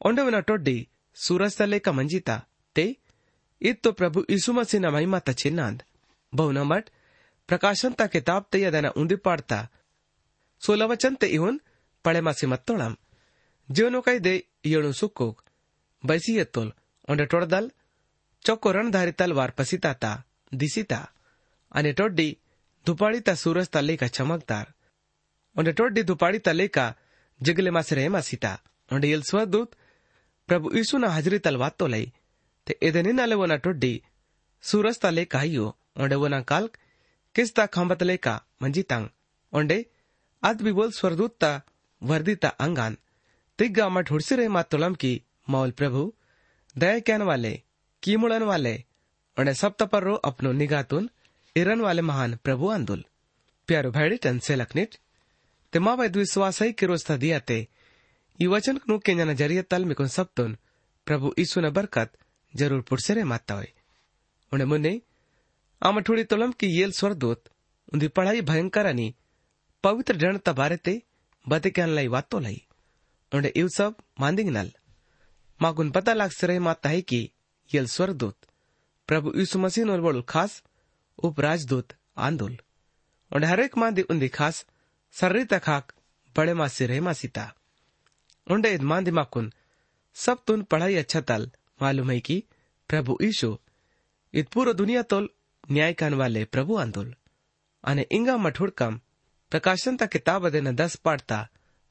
ಒಂಡವನ 0.00 0.38
ಟೊಡ್ಡಿ 0.48 0.78
ಸೂರಜ್ 1.16 1.56
ತಲೇಕ 1.60 1.88
ಮಂಜಿತ 1.98 2.30
ते 2.76 2.84
इतो 3.60 3.90
प्रभु 3.98 4.18
यीशु 4.32 4.50
मसीह 4.56 4.80
न 4.82 4.90
महिमा 4.94 5.18
त 5.26 5.30
चिन्नांद 5.40 5.78
बहु 6.32 6.64
मठ 6.72 6.84
ಪ್ರಕಾಶಂತ 7.49 8.01
ಕಿತಾಬ್ತೆ 8.13 8.59
ಅದನ್ನ 8.65 8.89
ಉಂದಿಪಾಡ್ತಾ 8.95 9.59
ಸೋಲವಚಂತೆ 10.61 11.27
ಇವನ್ 11.29 11.57
ಪಳೆಮಾಸಿ 12.05 12.45
ಮತ್ತೊಳಂ 12.45 12.93
ಜೀವನು 13.69 13.99
ಕೈದೆ 14.01 14.35
ಏಳು 14.65 14.91
ಸುಕ್ಕೋಗ್ 14.93 15.39
ಬೈಸಿಯತ್ತೋಲ್ 16.03 16.71
ಒಂಡೆ 17.09 17.25
ಟೊಡದಲ್ 17.25 17.69
ಚೊಕ್ಕೋ 18.45 18.69
ರಣಧಾರಿ 18.73 19.11
ತಲ್ವಾರ್ 19.11 19.51
ಪಸಿತಾತ 19.51 20.05
ದಿಸಿತಾ 20.51 20.99
અને 21.71 21.91
ટોડી 21.93 22.31
ધુપાડીતા 22.85 23.35
સૂરજતા 23.35 23.81
લેકા 23.81 24.09
ચમકદાર 24.09 24.67
અને 25.55 25.71
ટોડી 25.71 26.07
ધુપાડીતા 26.09 26.53
લેકા 26.53 26.89
જગલે 27.41 27.71
માસે 27.71 27.95
રેમા 27.95 28.21
સીતા 28.21 28.57
અને 28.91 29.07
એલ 29.09 29.23
સ્વદૂત 29.23 29.71
પ્રભુ 30.49 30.73
ઈસુના 30.77 31.09
હાજરી 31.09 31.39
તલવાતો 31.39 31.87
લઈ 31.87 32.07
તે 32.67 32.77
એદને 32.81 33.13
ના 33.13 33.25
લેવોના 33.25 33.59
ટોડી 33.59 33.97
સૂરજતા 34.63 35.11
લેકા 35.11 35.41
આયો 35.41 35.69
અને 35.97 36.15
વના 36.17 36.43
કાલ્ક 36.45 36.73
ख्रिस्ता 37.35 37.65
खांबतलेका 37.73 38.37
म्हणजे 38.61 38.81
तांग 38.89 39.05
ओंडे 39.53 39.81
आद 40.43 40.61
बिबोल 40.63 40.89
स्वरदूतता 40.93 41.57
वर्दीता 42.01 42.49
अंगान 42.65 42.95
तिग्गा 43.59 43.87
मठ 43.89 44.11
हुडसिरे 44.11 44.47
मातुलम 44.55 44.93
की 44.99 45.17
मौल 45.53 45.71
प्रभु 45.79 46.09
दया 46.75 46.99
कैन 47.07 47.21
वाले 47.29 47.53
कीमुड़न 48.03 48.43
वाले 48.43 48.75
उन्हें 49.37 49.53
सब 49.53 49.75
तपर 49.79 50.03
रो 50.03 50.13
अपनो 50.29 50.51
निगातुन 50.61 51.09
इरन 51.55 51.81
वाले 51.81 52.01
महान 52.01 52.35
प्रभु 52.43 52.69
आंदुल 52.71 53.03
प्यारो 53.69 53.91
भैडी 53.91 54.17
टन 54.23 54.39
से 54.47 54.55
लखनिट 54.55 54.97
तेमा 55.73 55.93
वैद 55.99 56.17
विश्वास 56.17 56.61
ही 56.61 56.71
किरोस्ता 56.81 57.17
दिया 57.23 57.39
ते 57.47 57.57
ई 58.39 58.47
वचन 58.47 58.79
नु 58.89 58.97
के 59.05 59.15
जन 59.15 59.33
ज़रिए 59.41 59.61
तल 59.73 59.85
मिकुन 59.85 60.07
सप 60.17 60.29
तुन 60.37 60.57
प्रभु 61.07 61.33
ईसु 61.39 61.61
ने 61.61 61.69
बरकत 61.77 62.11
ज़रूर 62.53 62.81
पुरसेरे 62.89 63.23
माता 63.31 63.53
होई 63.53 63.71
उन्हें 64.51 64.99
आम 65.83 65.99
ठोड़ी 65.99 66.23
तोलम 66.23 66.51
की 66.51 66.67
येल 66.67 66.91
स्वरदूत 66.91 67.49
उन्दी 67.93 68.07
पढ़ाई 68.17 68.41
भयंकर 68.41 68.85
अनि 68.85 69.13
पवित्र 69.83 70.15
जन 70.17 70.37
तबारे 70.45 70.77
ते 70.77 71.01
बते 71.45 71.69
के 71.69 71.85
लाई 71.85 72.07
वातो 72.07 72.39
लाई। 72.39 72.61
उन्हें 73.31 73.51
इव 73.55 73.67
सब 73.67 73.95
मांदिंग 74.19 74.49
नल। 74.49 74.71
माकुन 75.59 75.91
पता 75.91 76.13
लाग 76.13 76.31
सिरे 76.31 76.57
माता 76.59 76.89
है 76.89 77.01
कि 77.01 77.19
येल 77.71 77.87
स्वरदूत 77.87 78.35
प्रभु 79.09 79.33
यीशु 79.37 79.59
मसीह 79.59 79.85
नोल 79.85 80.01
बड़ुल 80.01 80.21
खास 80.29 80.61
उप 81.19 81.39
राजदूत 81.39 81.93
आंदोल। 82.17 82.57
उन्हें 83.31 83.51
हरेक 83.51 83.77
मांदी 83.77 84.01
उन्दी 84.09 84.27
खास 84.29 84.65
सर्री 85.15 85.43
तखाक 85.51 85.93
बड़े 86.35 86.53
मा 86.53 86.67
सिरे 86.69 86.99
मासीता 87.01 87.45
उंडे 88.47 88.73
इदमान 88.73 89.03
दिमाकुन 89.03 89.51
सब 90.15 90.43
तुन 90.47 90.63
पढ़ाई 90.71 90.95
अच्छा 90.95 91.21
तल 91.21 91.51
मालूम 91.81 92.11
है 92.11 92.19
कि 92.19 92.43
प्रभु 92.89 93.17
ईशु 93.23 93.57
इत 94.33 94.49
पूरा 94.49 94.73
दुनिया 94.73 95.01
तोल 95.11 95.29
ન્યાયકાન 95.63 96.13
વાલે 96.13 96.41
પ્રભુ 96.45 96.73
આંદોલ 96.77 97.09
અને 97.83 98.03
ઈંગા 98.09 98.37
મઠુડકમ 98.37 98.95
ಪ್ರಕಾಶಂತ 99.51 100.03
ಕಿತಾಬದನ 100.13 100.69
ದಸ್ 100.79 100.97
ಪಾಡ್ತಾ 101.01 101.39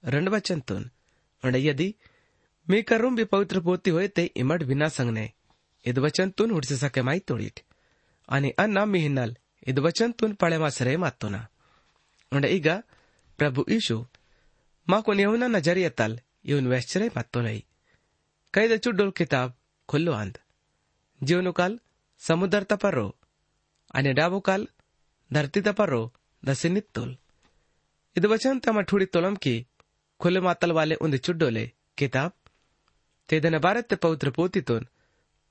ರಣವಚಂತುನ್ 0.04 0.86
ಅಣ 1.42 1.54
ಯದಿ 1.66 1.88
ಮೀ 2.66 2.78
ಕರುಂ 2.82 3.14
ಬಿ 3.16 3.24
ಪವಿತ್ರ 3.24 3.58
ಪೋತಿ 3.60 3.90
ಹೋಯ್ತೆ 3.90 4.24
ಇಮಡ್ 4.36 4.64
ವಿನಾ 4.64 4.88
ಸಂಗನೆ 4.88 5.26
ಇದ್ 5.84 6.00
ವಚಂತುನ್ 6.00 6.52
ಹುಡ್ಸಿ 6.52 6.76
ಸಕೆ 6.76 7.00
ಮಾಯಿ 7.00 7.20
ತೋಡಿಟ್ 7.20 7.60
ಅನಿ 8.28 8.50
ಅನ್ನ 8.58 8.84
ಮಿ 8.84 9.00
ಹಿನ್ನಲ್ 9.00 9.34
ಇದ್ 9.66 9.80
ವಚಂತುನ್ 9.80 10.34
ಪಳೆ 10.36 10.56
ಮಾಸರೆ 10.56 10.94
ಮಾತೋನ 10.96 11.36
ಅಣ 12.32 12.44
ಈಗ 12.56 12.68
ಪ್ರಭು 13.38 13.62
ಈಶು 13.68 13.96
ಮಾಕು 14.88 15.12
ನೆಹುನ 15.12 15.44
ನ 15.46 15.58
ಜರಿಯತಲ್ 15.60 16.16
ಇವನ್ 16.44 16.66
ವ್ಯಾಶ್ಚರ್ಯ 16.66 17.10
ಮಾತೋನೈ 17.16 17.58
ಕೈದ 18.54 18.74
ಚುಡ್ಡೋಲ್ 18.84 19.12
ಕಿತಾಬ್ 19.12 19.52
ಕೊಲ್ಲು 19.88 20.12
ಅಂದ್ 20.12 20.38
ಜೀವನು 21.20 21.52
ಕಾಲ್ 21.52 21.76
ಸಮುದ್ರ 22.22 22.60
ತಪರೋ 22.64 23.06
आणि 23.94 24.12
डाबो 24.18 24.38
काल 24.48 24.64
धरती 25.30 25.60
दपारो 25.68 26.02
दसिनित 26.42 26.86
तोल 26.96 27.14
इद 28.16 28.26
वचन 28.32 28.58
त्या 28.64 28.72
मठुडी 28.72 29.04
तोलम 29.14 29.34
की 29.42 29.54
खुले 30.20 30.40
मातल 30.46 30.70
वाले 30.78 30.94
उंद 31.04 31.16
चुडोले 31.26 31.64
किताब 31.98 32.32
ते 33.28 33.40
धन 33.40 33.58
भारत 33.66 33.90
ते 33.90 33.96
पवित्र 34.04 34.30
पोती 34.36 34.60
तोन 34.68 34.86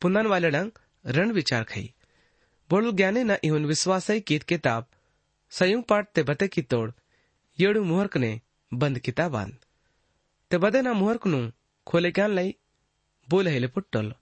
पुनन 0.01 0.27
वाले 0.33 0.49
डंग 0.57 0.69
रण 1.17 1.31
विचार 1.39 1.63
खाई 1.71 1.87
बोलु 2.69 2.91
ज्ञाने 2.99 3.23
न 3.23 3.37
इहुन 3.43 3.65
विश्वास 3.71 4.09
ही 4.11 4.19
कीत 4.29 4.43
किताब 4.51 4.85
संयुक्त 5.51 5.87
पाठ 5.89 6.11
ते 6.15 6.23
बते 6.29 6.47
की 6.47 6.61
तोड़ 6.73 6.89
येड़ू 7.59 7.83
मुहर्क 7.83 8.17
ने 8.23 8.31
बंद 8.71 8.99
किताब 9.07 9.31
बाँध 9.31 9.53
ते 10.51 10.57
बदे 10.65 10.81
ना 10.87 10.93
मुहर्क 11.01 11.27
नु 11.33 11.39
खोले 11.87 12.11
ज्ञान 12.17 12.31
लई 12.39 12.55
बोले 13.29 13.51
हेले 13.51 13.67
पुट्टोल 13.75 14.13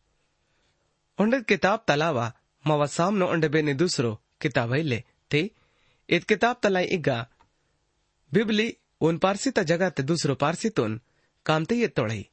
उंडित 1.19 1.45
किताब 1.51 1.83
तलावा 1.87 2.25
मावा 2.65 2.85
सामनो 2.95 3.25
अंडे 3.33 3.47
बेने 3.55 3.73
दूसरो 3.81 4.11
किताब 4.41 4.73
ले 4.91 5.03
थे 5.31 5.41
इत 6.09 6.23
किताब 6.29 6.59
तलाई 6.63 6.85
इगा 6.97 7.17
बिबली 8.31 8.67
उन 9.07 9.17
पारसी 9.23 9.51
ता 9.57 9.63
जगह 9.71 9.89
ते 9.97 10.03
दूसरो 10.03 10.35
पारसी 10.43 10.69
तोन 10.79 10.99
काम 11.45 11.65
ते 11.65 11.75
ये 11.75 11.87
तोड़ई 11.99 12.25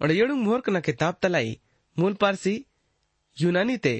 और 0.00 0.12
येड़ 0.12 0.32
मोहर 0.32 0.60
कना 0.66 0.80
किताब 0.88 1.16
तलाई 1.22 1.58
मूल 1.96 2.14
पारसी 2.22 2.54
यूनानी 3.36 3.76
ते 3.86 3.94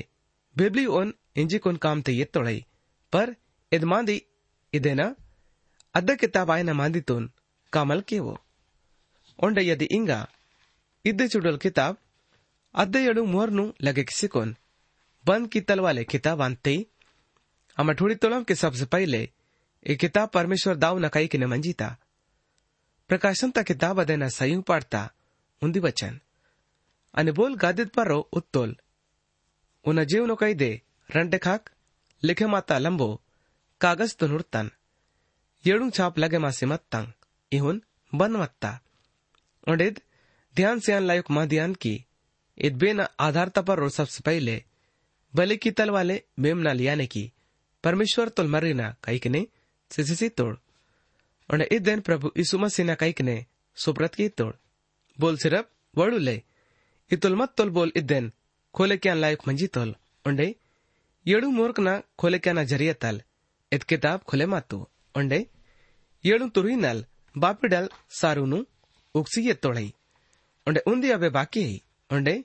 बिबली 0.57 0.87
उन 0.99 1.15
इंजी 1.43 1.59
कोन 1.67 1.77
काम 1.87 2.03
ते 2.03 2.13
ये 2.13 2.25
तोड़ई 2.35 2.65
पर 3.13 3.35
इद 3.73 3.85
मांदी 3.93 4.21
इदेना 4.73 5.15
अद्दा 5.95 6.15
किताब 6.23 6.51
आय 6.51 6.63
न 6.63 6.73
मांदी 6.81 7.01
तोन 7.11 7.31
कामल 7.73 8.01
के 8.09 8.19
वो 8.21 8.37
उंड 9.39 9.59
यदि 9.59 9.85
इंगा 9.97 10.21
इद 11.05 11.27
चुडल 11.27 11.57
किताब 11.65 11.97
अद्दा 12.75 13.01
येड़ 13.01 13.21
मोहर 13.35 14.03
किसी 14.03 14.29
कोन 14.35 14.57
तल 15.68 15.80
वाले 15.80 16.04
किताब 16.04 16.42
आनते 16.42 16.76
हम 17.78 17.94
थोड़ी 18.02 18.16
तोलम 18.16 18.44
के 18.44 18.56
सबसे 18.56 18.86
पहले 18.96 19.22
ये 19.86 19.96
किताब 19.96 20.30
परमेश्वर 20.34 20.76
दाव 20.84 21.00
नकाई 21.00 21.28
के 21.28 21.38
न 21.38 21.46
मंजीता 21.50 21.96
प्रकाशन 23.10 23.52
ता 23.52 23.64
किताब 23.64 24.00
अदेना 24.02 24.30
सयुंग 24.38 24.64
पाड़ता 24.70 25.10
उन्दी 25.62 25.80
वचन 25.80 26.20
અને 27.14 27.32
બોલ 27.32 27.54
ગાદિત 27.64 27.90
પર 27.96 28.10
ઉત્તોલ 28.38 28.72
ઉન 29.86 29.98
જીવનો 30.12 30.36
કઈ 30.42 30.56
દે 30.62 30.72
રંડે 31.10 31.38
ખાક 31.46 31.64
લિખે 32.24 32.48
માતા 32.54 32.84
લંબો 32.86 33.10
કાગજ 33.82 34.12
તો 34.20 34.26
નુરતન 34.32 34.68
येडूंग 35.66 35.92
छाप 35.98 36.18
लगे 36.22 36.38
मासे 36.38 36.66
मत्तांग 36.72 37.08
इहुन 37.52 37.78
बन 38.14 38.36
मत्ता 38.42 38.72
ओंडेद 39.68 39.96
ध्यान 40.56 40.80
से 40.86 40.92
आन 40.94 41.04
लायक 41.10 41.32
मां 41.36 41.46
ध्यान 41.54 41.72
की 41.84 41.94
इत 42.58 42.74
बेन 42.82 43.00
आधारता 43.28 43.62
पर 43.68 43.80
रो 43.84 43.90
सबसे 43.96 44.20
पहले 44.28 44.56
बलि 45.34 45.58
की 45.58 45.72
तल 45.72 45.90
वाले 45.90 46.22
मेमना 46.40 46.74
लियाने 46.74 47.06
की 47.08 47.24
परमेश्वर 47.84 48.30
तुल 48.30 48.48
मरीना 48.50 48.96
कईक 49.04 49.28
ने 49.28 49.46
सिसिसी 49.92 50.30
तोड़ 50.32 50.56
और 51.50 51.62
इस 51.64 51.82
दिन 51.82 52.00
प्रभु 52.02 52.32
यीशु 52.38 52.58
मसीह 52.58 52.86
ने 52.86 52.96
कईक 53.00 53.22
ने 53.22 53.38
सुप्रत 53.78 54.16
की 54.16 54.28
तोड़ 54.34 54.54
बोल 55.20 55.38
सिर्फ 55.38 55.70
वड़ू 55.94 56.18
ले 56.20 56.42
इतुल 57.12 57.36
मत 57.36 57.54
तुल 57.58 57.70
बोल 57.72 57.92
इस 57.96 58.04
दिन 58.06 58.32
खोले 58.76 58.98
क्या 58.98 59.14
लायक 59.16 59.48
मंजी 59.48 59.68
तोल 59.70 59.96
उंडे 60.26 60.54
ಏಳು 61.26 61.48
ಮೂರ್ಖನ 61.58 61.90
ಖೋಲೆಕ್ಯಾನ 62.22 62.62
ಜರಿಯತ್ತಲ್ 62.72 63.20
ಎತ್ 63.72 63.86
ಕಿತಾಬ್ 63.92 64.26
ಖೊಲೆ 64.30 64.46
ಮಾತು 64.54 64.78
ಒಂಡೆ 65.16 65.40
ಏಳು 66.24 66.46
ತುರುಯಿನಲ್ 66.56 67.02
ಬಾಪಿಡಲ್ 67.36 67.88
ಸಾರುನು 68.20 68.60
ಉಕ್ಸಿ 69.16 69.42
ಎತ್ತೊಳೈ 69.54 69.88
ಒಂಡೆ 70.68 70.82
ಉಂದಿ 70.92 71.10
ಅಬೆ 71.16 71.30
ಬಾಕಿ 71.38 71.64
ಹೈ 71.68 71.78
ಒಂಡೆ 72.10 72.36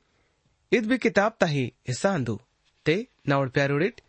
ಇದ್ 0.72 0.88
ಬಿ 0.90 0.96
ಕಿತಾಬ್ 1.04 1.36
ತಾಹಿ 1.42 1.64
ಹಿಸ್ಸಾ 1.88 2.10
ಅಂದು 2.18 2.34
તે 2.85 2.95
નાવડ 3.27 3.49
પ્યારોડીટ 3.49 4.03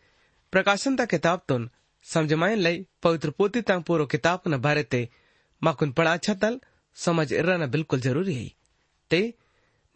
પ્રકાશનતા 0.52 1.04
કિતાબતુન 1.06 1.71
સમજમાયન 2.04 2.61
લઈ 2.61 2.78
પવિત્ર 3.02 3.30
પોતે 3.30 3.61
તાંગ 3.61 3.85
પૂરો 3.85 4.06
કિતાબના 4.06 4.56
ભારે 4.56 4.85
તે 4.85 5.02
માકુન 5.62 5.90
પણ 5.90 6.06
આછા 6.06 6.35
તલ 6.35 6.56
સમજ 6.97 7.33
इराना 7.33 7.66
बिल्कुल 7.66 8.00
ज़रूरी 8.00 8.35
है। 8.35 8.49
ते 9.11 9.21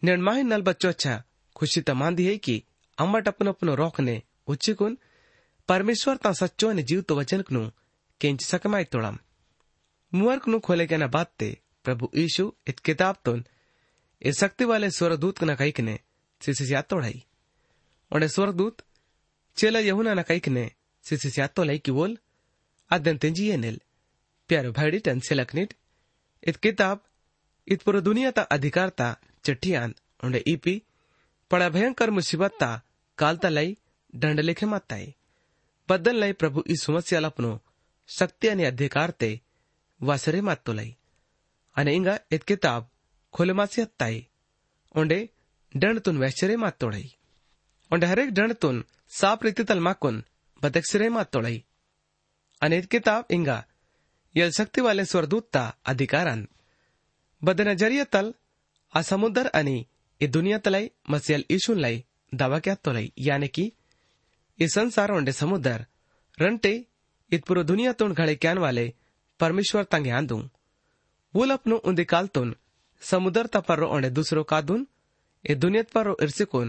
निर्माही 0.03 0.43
नल 0.43 0.61
बच्चो 0.61 0.89
अच्छा 0.89 1.13
खुशी 1.55 1.81
तो 1.81 1.93
मांदी 1.95 2.25
है 2.25 2.37
कि 2.37 2.55
अम्बट 2.97 3.27
अपन 3.27 3.47
अपनो 3.47 3.75
रोक 3.75 3.99
ने 3.99 4.15
उच्चिकुन 4.47 4.97
परमेश्वर 5.69 6.15
ता 6.17 6.31
सच्चो 6.33 6.71
ने 6.71 6.83
जीव 6.83 7.01
तो 7.01 7.15
वचन 7.15 7.41
कनु, 7.41 7.61
केंच 8.21 8.45
सकमाय 8.45 8.83
तोड़म। 8.83 9.17
मुअर्क 10.13 10.47
नु 10.47 10.59
खोले 10.59 10.85
के 10.87 10.97
ना 10.97 11.07
बात 11.07 11.31
ते, 11.39 11.49
प्रभु 11.85 12.09
ईशु, 12.15 12.45
इत 12.67 12.79
किताब 12.79 13.15
तुन, 13.25 13.43
इस 14.21 14.39
शक्ति 14.39 14.65
वाले 14.65 14.89
स्वरदूत 14.91 15.37
कना 15.37 15.55
कई 15.55 15.71
कने, 15.71 15.99
सिसे 16.41 16.65
याद 16.73 16.85
तोड़ाई। 16.89 17.23
और 18.11 18.27
स्वर्गदूत 18.27 18.81
चेला 19.57 19.79
यहुना 19.79 20.13
न 20.13 20.23
ने 20.49 20.69
सिसिसिया 21.05 21.47
तोलाई 21.47 21.79
की 21.79 21.91
बोल 21.91 22.17
अदन 22.91 23.17
तेंजी 23.17 23.47
ये 23.49 23.57
निल 23.57 23.79
प्यारो 24.49 24.71
भाईडी 24.71 24.99
टन 25.05 25.19
सिलकनिट 25.27 25.73
इत 26.43 26.55
किताब 26.65 27.03
इत 27.67 27.81
पूरा 27.83 27.99
दुनिया 28.07 28.31
ता 28.37 28.41
अधिकार 28.55 28.89
ता 28.99 29.07
चिट्ठियान 29.45 29.93
उंडे 30.23 30.43
ईपी 30.47 30.81
पड़ा 31.51 31.69
भयंकर 31.69 32.09
मुसीबत 32.17 32.57
ता 32.59 32.69
कालता 33.17 33.49
लाई 33.49 33.77
दंडलेखे 34.13 34.65
माताई 34.65 35.13
बदल 35.89 36.15
लय 36.23 36.33
प्रभु 36.41 36.63
ईसु 36.75 36.91
मसीह 36.91 37.29
शक्ती 38.09 38.47
आणि 38.47 38.63
अधिकार 38.63 39.11
ते 39.21 39.31
वासरे 40.01 40.41
मातोलाई 40.41 40.91
आणि 41.75 41.95
इंगा 41.95 42.15
इत 42.31 42.43
किताब 42.47 42.87
खोलमासी 43.33 43.81
हत्ताई 43.81 44.21
ओंडे 44.95 45.19
दंडतून 45.73 46.17
वैश्चरे 46.17 46.55
मातोड़ाई 46.63 47.07
ओंडे 47.90 48.06
हरेक 48.06 48.32
दंडतून 48.34 48.82
साप 49.18 49.44
रीति 49.44 49.62
तल 49.68 49.78
माकुन 49.88 50.22
बदक्षरे 50.62 51.08
मातोड़ाई 51.16 51.58
आणि 52.62 52.76
इत 52.78 52.86
किताब 52.90 53.32
इंगा 53.36 53.60
यल 54.34 54.50
शक्ती 54.58 54.80
वाले 54.80 55.04
स्वरदूतता 55.04 55.64
अधिकारान 55.92 56.46
बदना 57.42 57.74
जरिया 57.82 58.04
तल 58.12 58.30
आ 58.94 59.02
समुद्र 59.10 59.48
आणि 59.54 59.76
ई 60.20 60.26
दुनिया 60.36 60.58
तलाई 60.64 60.88
मसियल 61.10 61.42
ईशून 61.56 61.78
लाई 61.80 62.00
दावा 62.32 62.58
क्या 62.64 62.74
तोलाई 62.84 63.08
यानी 63.26 63.48
की 63.56 63.70
ಈ 64.58 64.66
ಸಂಸಾರ 64.76 65.10
ಒಂಡೆ 65.18 65.32
ಸಮುದರ್ 65.42 65.82
ರಂಟೆ 66.38 66.74
इत 67.32 67.42
पूरो 67.46 67.62
दुनिया 67.70 67.92
तोन 68.00 68.10
घड़े 68.18 68.34
क्यान 68.42 68.58
वाले 68.64 68.82
परमेश्वर 69.40 69.84
तंगे 69.92 70.10
आंदू 70.18 70.36
वूल 71.34 71.50
अपनो 71.54 71.76
उन्दी 71.90 72.04
काल 72.12 72.26
तुन 72.36 72.48
समुदर 73.02 73.46
तपर्रो 73.54 73.86
ओंडे 73.94 74.10
दूसरो 74.18 74.42
कादून 74.52 74.84
ए 75.44 75.54
दुनियत 75.64 75.88
पर्रो 75.94 76.12
इर्सिकून 76.26 76.68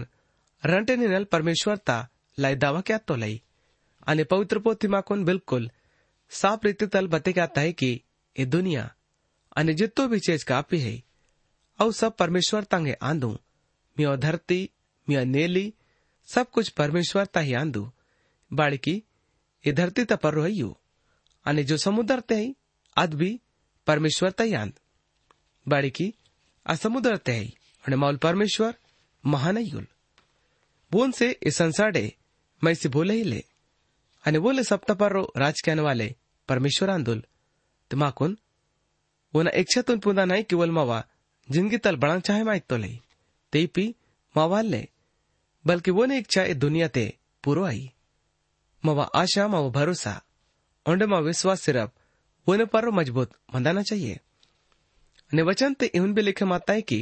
रंटे 0.65 0.95
नल 0.95 1.23
परमेश्वर 1.23 1.77
ता 1.77 2.07
लाई 2.39 2.55
दावा 2.55 2.81
क्या 2.81 2.97
तो 2.97 3.15
लई? 3.15 3.41
अने 4.07 4.23
पवित्र 4.23 4.59
पोथी 4.59 4.87
माकोन 4.87 5.25
बिल्कुल 5.25 5.71
साफ़ 6.29 6.59
रीति 6.65 6.87
तल 6.87 7.07
बते 7.07 7.33
क्या 7.33 7.47
कि 7.71 8.01
ये 8.39 8.45
दुनिया 8.45 8.95
अने 9.55 9.73
जितो 9.73 10.07
भी 10.07 10.19
चीज़ 10.19 10.45
का 10.45 10.57
आपी 10.57 10.79
है। 10.79 11.03
औ 11.79 11.91
सब 11.91 12.15
परमेश्वर 12.15 12.63
तंगे 12.63 12.93
आंदू। 12.93 13.39
मियो 13.99 14.17
धरती, 14.17 14.69
मियो 15.09 15.23
नेली, 15.23 15.73
सब 16.25 16.49
कुछ 16.49 16.69
परमेश्वर 16.69 17.25
ता 17.25 17.39
ही 17.39 17.53
आंदू 17.53 17.91
बाड़की 18.53 19.03
ये 19.67 19.73
धरती 19.73 20.05
ता 20.05 20.15
पर 20.15 20.33
रोहयो। 20.33 20.79
अने 21.45 21.63
जो 21.63 21.77
समुद्र 21.77 22.19
ते 22.19 22.35
है, 22.35 22.55
आद 22.97 23.13
भी 23.13 23.41
परमेश्वर 23.87 24.31
ता 24.31 24.43
ही 24.43 24.53
आंद 24.53 24.73
बाड़की 25.67 26.13
असमुद्र 26.65 27.17
ते 27.17 27.31
है, 27.31 27.45
अने 27.87 27.95
माउल 27.95 28.17
परमेश्वर 28.17 28.75
महानयुल 29.25 29.87
बोन 30.93 31.11
से 31.11 31.29
इसंसाडे 31.43 32.05
मैं 32.61 32.73
से 32.73 32.89
बोले 32.89 33.13
ही 33.13 33.23
ले। 33.23 33.43
अने 34.23 34.39
बोले 34.39 34.63
సంసాడే 34.63 34.95
पर 34.95 35.11
रो 35.11 35.21
राज 35.37 35.61
के 35.61 35.71
సప్తపర్రో 35.71 35.71
परमेश्वर 35.71 35.81
वाले 35.81 36.07
परमेश्वरांदुल 36.49 37.23
तो 37.91 37.97
वो 39.33 39.41
न 39.41 39.49
तो 39.49 39.57
इच्छा 39.59 39.81
तुन 39.81 39.99
पुंदा 39.99 40.25
नहीं 40.25 40.43
केवल 40.43 40.71
मावा 40.71 40.99
ज़िंदगी 41.47 41.77
तल 41.77 41.95
बड़ा 41.95 42.19
चाहे 42.19 42.43
माइक 42.43 42.63
तो 42.69 42.75
मायतोले 42.75 42.99
ते 43.53 43.65
पी 43.67 43.85
मावाल 44.35 44.65
ले। 44.65 44.87
बल्कि 45.65 45.91
वो 45.91 46.05
ने 46.05 46.17
इच्छा 46.17 46.43
ए 46.43 46.53
दुनिया 46.55 46.87
ते 46.87 47.05
पूरो 47.43 47.63
आई। 47.65 47.83
मावा 48.83 49.03
आशा 49.15 49.47
मावा 49.47 49.69
भरोसा। 49.69 50.13
ओंडे 50.85 51.05
मावा 51.05 51.25
विश्वास 51.27 51.61
सिर्फ़, 51.61 51.89
वो 52.47 52.55
ने 52.55 52.65
पर 52.65 52.89
मज़बूत 52.91 53.31
मंदाना 53.55 53.81
चाहिए। 53.81 54.19
ने 55.31 55.41
वचन 55.41 55.73
ते 55.73 55.85
इहुन 55.85 56.13
भी 56.13 56.21
लिखे 56.21 56.45
माता 56.45 56.73
है 56.73 56.81
कि 56.81 56.99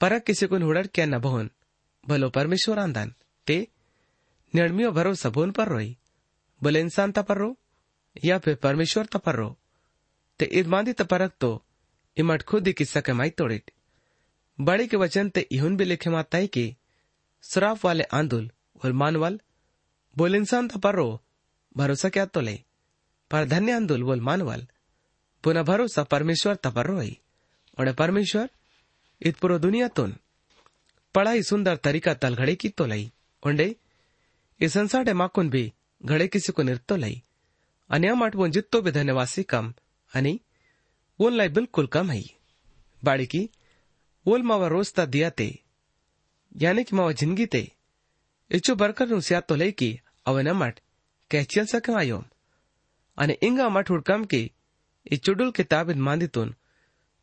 परक 0.00 0.24
किसी 0.24 0.46
को 0.46 0.58
हुड़ड़ 0.58 0.86
क्या 0.86 1.06
न 1.06 1.18
बहुन। 1.18 1.50
भलो 2.08 2.30
परमेश्वर 2.30 2.78
आंदान। 2.78 3.14
ते 3.46 3.68
निर्मियो 4.54 4.92
भरोसा 4.92 5.30
भवन 5.30 5.50
पर 5.50 5.68
रोई। 5.68 5.96
भले 6.62 6.80
इंसान 6.80 7.12
तपर 7.12 7.38
रो, 7.38 7.58
या 8.24 8.38
फिर 8.38 8.54
परमेश्वर 8.54 9.06
ता 9.06 9.18
पर 9.18 9.34
रो। 9.34 9.58
ते 10.38 10.50
ईद 10.52 10.66
मांदी 10.66 10.92
ता 10.92 11.58
इमट 12.16 12.42
खुद 12.42 12.66
ही 12.66 12.72
किस्सा 12.72 13.00
के 13.00 13.12
माई 13.12 13.30
तोड़िट। 13.30 13.70
बड़े 14.60 14.86
के 14.86 14.96
वचन 14.96 15.28
ते 15.28 15.40
इहुन 15.40 15.76
भी 15.76 15.84
लिखे 15.84 16.10
माता 16.10 16.38
है 16.38 16.46
कि 16.46 16.76
श्राप 17.42 17.84
वाले 17.84 18.04
आंदुल 18.04 18.50
और 18.84 18.92
मानवाल, 18.92 19.40
बोल 20.16 20.34
इंसान 20.34 20.68
तपर 20.68 20.94
रो, 20.94 21.22
भरोसा 21.76 22.08
क्या 22.08 22.26
तो 22.26 22.40
ले? 22.40 22.60
पर 23.30 23.44
धन्य 23.44 23.72
आंदुल 23.72 24.02
बोल 24.02 24.20
मानवाल, 24.20 24.66
पुनः 25.44 25.62
भरोसा 25.62 26.02
परमेश्वर 26.02 26.54
तपर 26.54 27.00
ही 27.00 27.18
और 27.78 27.92
परमेश्वर 27.92 28.50
इत 29.22 29.36
पुरो 29.36 29.58
दुनिया 29.58 29.88
तुन। 29.88 30.16
पढ़ाई 31.15 31.43
सुंदर 31.43 31.75
तरीका 31.83 32.13
तल 32.23 32.35
घड़े 32.35 32.55
की 32.55 32.69
तो 32.69 32.85
लई 32.85 33.11
उंडे 33.43 33.75
इस 34.59 34.73
संसार 34.73 35.13
माकुन 35.13 35.49
भी 35.49 35.71
घड़े 36.01 36.27
किसी 36.27 36.51
को 36.51 36.63
निर्तो 36.63 36.95
लई 36.95 37.21
अन्या 37.89 38.15
माट 38.15 38.35
वो 38.35 38.47
जितो 38.57 38.81
भी 38.81 38.91
धन्यवासी 38.91 39.43
कम 39.53 39.73
अनि 40.11 40.39
वोन 41.19 41.33
लाई 41.33 41.49
बिल्कुल 41.57 41.87
कम 41.93 42.11
है 42.11 42.21
बाड़ी 43.03 43.25
की 43.25 43.47
वोल 44.25 44.43
मावा 44.43 44.67
रोजता 44.67 45.05
दिया 45.15 45.29
ते 45.39 45.49
यानी 46.61 46.83
कि 46.83 46.95
मावा 46.95 47.11
जिंदगी 47.21 47.45
ते 47.55 47.63
इच्छु 48.51 48.75
बरकर 48.75 49.07
नु 49.07 49.21
सिया 49.21 49.39
तो 49.41 49.55
लेकी 49.55 49.89
ಅವನ 50.29 50.51
ಮಟ್ 50.61 50.79
ಕೆಚಿಯಲ್ 51.31 51.71
ಸಕಮಾಯೋಂ 51.75 52.25
અને 53.17 53.33
इंगा 53.47 53.65
मठ 53.75 53.87
हुड़कम 53.91 54.21
की 54.31 54.39
ई 55.05 55.15
चुडुल 55.25 55.49
किताबिद 55.57 55.97
मांदितुन 56.07 56.49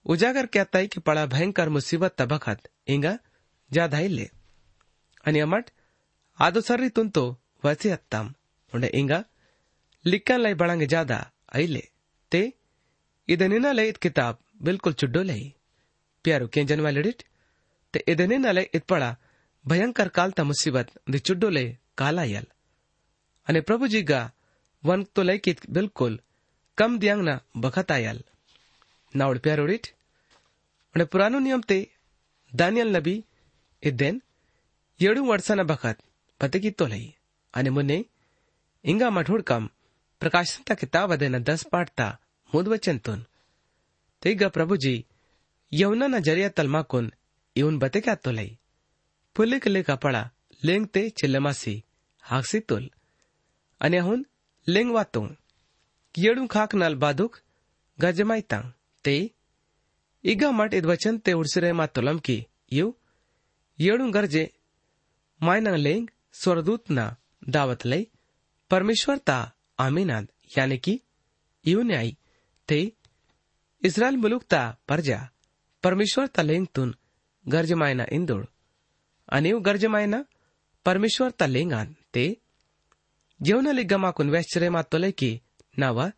उजागर 0.06 0.46
कहता 0.54 0.78
है 0.78 0.86
कि 0.94 1.00
पड़ा 1.06 1.22
भयंकर 1.34 1.68
मुसीबत 1.76 2.12
तबखत 2.20 2.68
इंगा 2.94 3.12
జాధైల్లే 3.71 4.27
అని 5.25 5.39
అమాట 5.45 5.65
ಅದು 6.39 6.59
ಸರ್ರಿ 6.67 6.89
ತುಂತು 6.97 7.23
ವಸಿ 7.65 7.89
ಅತ್ತಾಂ 7.95 8.27
ಉಂಡೆ 8.73 8.89
ಇಂಗ, 8.99 9.13
ಲಿಕ್ಕನ್ 10.05 10.43
ಲೈ 10.45 10.53
ಬಳಂಗ 10.61 10.83
ಜಾದ 10.93 11.13
ಐಲೆ 11.61 11.83
ते 12.31 12.41
इधे 13.27 13.47
निना 13.47 13.71
ले 13.71 13.87
इत 13.87 13.97
किताब 13.97 14.37
बिल्कुल 14.61 14.93
चुड्डो 14.93 15.21
ले 15.21 15.37
प्यारो 16.25 16.47
के 16.47 16.63
जन 16.63 16.81
वैलिडिट 16.81 17.23
ते 17.93 18.03
इधे 18.07 18.25
निना 18.27 18.51
ले 18.51 18.61
इत 18.73 18.83
पड़ा 18.83 19.09
भयंकर 19.65 20.07
कालता 20.09 20.43
मुसीबत 20.43 20.87
दि 21.09 21.19
चुड्डो 21.19 21.49
ले 21.49 21.65
काला 21.97 22.23
यल 22.25 22.45
अने 23.47 23.61
प्रभु 23.61 23.87
जी 23.87 24.01
गा 24.03 24.21
वन 24.83 25.03
तो 25.15 25.23
ले 25.23 25.37
कित 25.39 25.69
बिल्कुल 25.69 26.19
कम 26.77 26.97
दियांग 26.99 27.21
ना 27.21 27.39
बखत 27.57 27.91
आयल 27.91 28.23
नाउड 29.13 29.39
प्यारो 29.39 29.67
पुरानो 31.07 31.39
नियम 31.39 31.61
ते 31.63 31.79
दानियल 32.53 32.95
नबी 32.95 33.15
ಇದ್ದೇನ್ 33.83 34.19
ಏಳು 34.99 35.21
ವರ್ಷನ 35.23 35.61
ಬಖತ್ 35.63 36.01
ಬದುಕಿತ್ತೋ 36.41 36.85
ಲೈ 36.87 37.03
અને 37.53 37.69
મને 37.69 37.97
ಇಂಗಾ 38.85 39.07
ಮಠೋಡ್ಕಂ 39.09 39.63
ಪ್ರಕಾಶಂತ 40.21 40.71
ಕಿತಾಬ್ 40.71 41.11
ಅದನ್ನ 41.11 41.37
ದಸ್ 41.49 41.65
ಪಾಡ್ತಾ 41.69 42.07
ಮುದ್ವಚಂತುನ್ 42.53 43.23
ಈಗ 44.23 44.47
ಪ್ರಭುಜಿ 44.47 44.95
ಯೌನನ 45.71 46.15
ಜರಿಯ 46.19 46.47
ತಲ್ಮಾಕುನ್ 46.49 47.09
ಇವನ್ 47.55 47.77
ಬತೆಕ್ಯಾತೋಲೈ 47.77 48.49
ಪುಲಿಕ್ 49.35 49.67
ಲಿಕ್ 49.67 49.89
ಅಪಳ 49.89 50.15
ಲಿಂಗ್ತೆ 50.63 51.03
ಚಿಲ್ಲಮಾಸಿ 51.19 51.75
ಹಾಕ್ಸಿತೋಲ್ 52.23 52.87
અને 53.81 53.99
હું 53.99 54.19
લિંગ 54.67 54.91
વાતો 54.91 55.21
કીયડું 56.15 56.47
ખાક 56.47 56.71
નલ 56.73 56.95
બાદુક 56.95 57.33
ગજમાઈતા 57.99 58.61
તે 59.05 59.15
ઈગા 60.23 60.51
માટે 60.51 60.81
વચન 60.83 61.15
તે 61.25 61.31
ઉડસરે 61.33 61.71
માં 61.73 61.93
તોલમ 61.95 62.19
કી 62.19 62.41
યુ 62.71 62.89
यू 63.81 63.91
येड़ू 63.91 64.09
गरजे 64.11 64.45
मायना 65.41 65.75
लेंग 65.85 66.07
स्वरदूत 66.41 66.89
ना 66.97 67.05
दावत 67.55 67.85
लई 67.91 68.03
परमेश्वर 68.71 69.17
ता 69.27 69.37
आमीनाद 69.85 70.25
यानी 70.57 70.77
की 70.85 70.93
यू 71.65 71.81
न्याय 71.91 72.11
ते 72.69 72.79
इस्रायल 73.83 74.15
मुलुक 74.23 74.43
ता 74.53 74.61
परजा 74.89 75.19
परमेश्वर 75.83 76.27
ता 76.35 76.41
लेंग 76.49 76.65
तुन 76.75 76.93
गरज 77.45 77.73
मायना 77.81 78.05
आणि 79.29 79.49
यू 79.49 79.59
गरज 79.67 79.85
मायना 79.95 80.21
परमेश्वर 80.85 81.29
ता 81.39 81.45
लेंगान 81.47 81.93
ते 82.13 82.25
जेवणालिग्गा 83.39 83.97
माकून 83.97 84.29
व्याश्चर्य 84.29 84.69
मातोले 84.69 85.11
की 85.19 85.31
नावा 85.77 86.09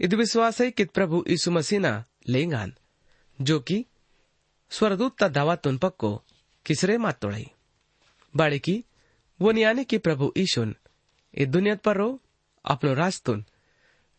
इद 0.00 0.14
विश्वास 0.14 0.60
है 0.60 0.70
कि 0.70 0.84
प्रभु 0.96 1.24
यीशु 1.28 1.50
मसीह 1.50 1.80
ना 1.80 1.92
लेंगान 2.28 2.72
जो 3.38 3.58
कि 3.68 3.84
स्वरदूत 4.72 5.18
ता 5.20 5.28
दावातून 5.36 5.76
पक्को 5.78 6.10
किसरे 6.66 6.98
मात 6.98 7.20
तोड़ई? 7.20 7.50
बाड़की, 8.36 8.84
वो 9.40 9.52
यानी 9.52 9.84
की 9.84 9.98
प्रभु 9.98 10.32
ईशुन, 10.36 10.76
ये 11.38 11.46
दुनिया 11.46 11.74
पर 11.74 11.96
रो 11.96 12.22
अपनो 12.64 12.94
रास्तुन 12.94 13.44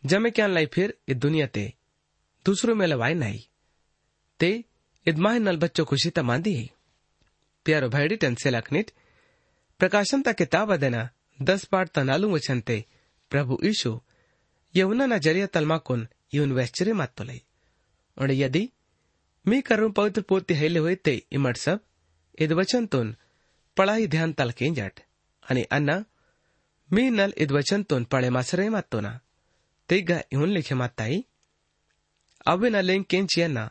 जमे 0.05 0.31
क्या 0.31 0.47
लाई 0.47 0.65
फिर 0.65 0.97
ये 1.09 1.15
दुनिया 1.15 1.47
ते, 1.47 1.73
दूसरों 2.45 2.75
में 2.75 2.87
लवाए 2.87 3.13
नहीं। 3.13 3.39
ते 4.39 4.63
इद 5.07 5.17
माह 5.17 5.37
नल 5.37 5.57
बच्चों 5.57 5.85
खुशी 5.85 6.09
ता 6.09 6.23
मांदी 6.23 6.53
है। 6.53 6.69
प्यारो 7.65 7.89
भाईडी 7.89 8.15
टनसे 8.15 8.49
लखनिट 8.49 8.91
प्रकाशन 9.79 10.21
ता 10.21 10.31
किताब 10.31 10.75
देना, 10.75 11.09
दस 11.41 11.65
पाठ 11.65 11.89
तनालू 11.89 12.29
वचन 12.29 12.61
ते, 12.61 12.85
प्रभु 13.29 13.59
ईशु, 13.63 14.01
यहुना 14.75 15.05
ना 15.05 15.17
ज़रिया 15.17 15.47
तलमा 15.47 15.77
कुन 15.77 16.07
यून 16.33 16.51
वैश्चर्य 16.51 16.93
मत 16.93 17.13
तो 17.17 17.23
लई 17.23 17.41
और 18.17 18.31
यदि, 18.31 18.69
मी 19.47 19.61
करूँ 19.61 19.91
पवित्र 19.91 20.21
पोते 20.21 20.53
हेले 20.53 20.79
हुए 20.79 20.95
ते 20.95 21.23
इमर 21.31 21.55
सब 21.55 21.79
इद 22.37 22.51
वचन 22.51 22.85
तोन 22.85 23.15
पढ़ाई 23.77 24.07
ध्यान 24.07 24.33
तल 24.33 24.51
के 24.51 24.69
जाट। 24.71 24.99
आणि 25.43 25.63
अन्ना, 25.63 26.03
मी 26.93 27.09
नल 27.09 27.33
इद 27.37 27.51
वचन 27.51 27.83
तोन 27.83 28.03
पढ़े 28.03 28.29
मासरे 28.29 28.69
मातो 28.69 28.99
ना। 28.99 29.19
ते 29.89 30.01
गा 30.01 30.21
इवन 30.33 30.49
लिखे 30.49 30.75
माताई 30.75 31.25
अवे 32.47 32.69
ना 32.69 32.81
लें 32.81 33.03
केंचिया 33.03 33.47
ना। 33.47 33.69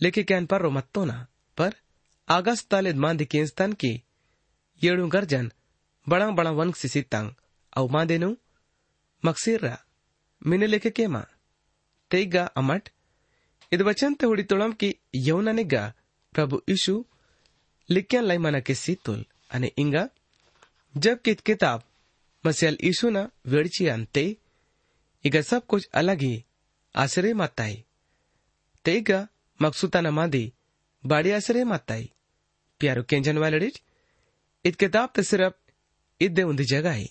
लेके 0.00 0.22
कैन 0.22 0.46
पर 0.46 0.60
रो 0.60 0.70
मत्तो 0.70 1.04
ना, 1.04 1.26
पर 1.58 1.74
आगस 2.28 2.66
ताल 2.66 2.86
इद 2.86 2.96
मांदी 2.96 3.24
केंस्तान 3.24 3.72
की 3.72 3.92
येड़ू 4.82 5.06
गर्जन, 5.08 5.52
बड़ा 6.06 6.30
बड़ा 6.30 6.50
वन 6.50 6.72
सिसी 6.72 7.02
तंग 7.02 7.32
औ 7.76 7.88
मांदेनु 7.88 8.34
मक्सीर 9.24 9.76
मीने 10.46 10.66
लेके 10.66 10.90
केमा 10.90 11.24
तेगा 12.10 12.44
अमट 12.56 12.88
इद 13.72 13.82
वचन 13.82 14.14
ते 14.14 14.42
तोळम 14.42 14.72
की 14.72 14.94
यवनानिगा 15.14 15.82
प्रभु 16.32 16.60
यीशु 16.68 17.04
लिख्या 17.88 18.20
लाई 18.20 18.38
मना 18.38 18.60
के 18.60 18.74
सीतोल 18.74 19.24
अने 19.50 19.70
इंगा, 19.78 20.08
जब 20.94 21.20
कित 21.22 21.40
किताब 21.40 21.82
मसियल 22.44 22.76
ईसु 22.84 23.10
ना 23.10 23.28
वेड़ची 23.46 23.86
अंते 23.88 24.24
इगा 25.24 25.40
सब 25.42 25.66
कुछ 25.66 25.88
अलग 25.94 26.20
ही 26.22 26.44
आश्रय 26.94 27.34
माताई 27.34 27.82
तेगा 28.84 29.26
मकसूता 29.60 30.00
न 30.00 30.06
मादी 30.10 30.52
बाड़ी 31.04 31.30
आश्रय 31.30 31.64
माताई। 31.64 32.10
प्यारो 32.80 33.02
केंजन 33.02 33.38
वालेडिट 33.38 33.78
इत 34.64 34.76
किताब 34.76 35.10
ते 35.14 35.22
सिर्फ़ 35.22 35.54
इदे 36.20 36.42
उंदी 36.42 36.64
जगह 36.64 36.92
है 36.92 37.08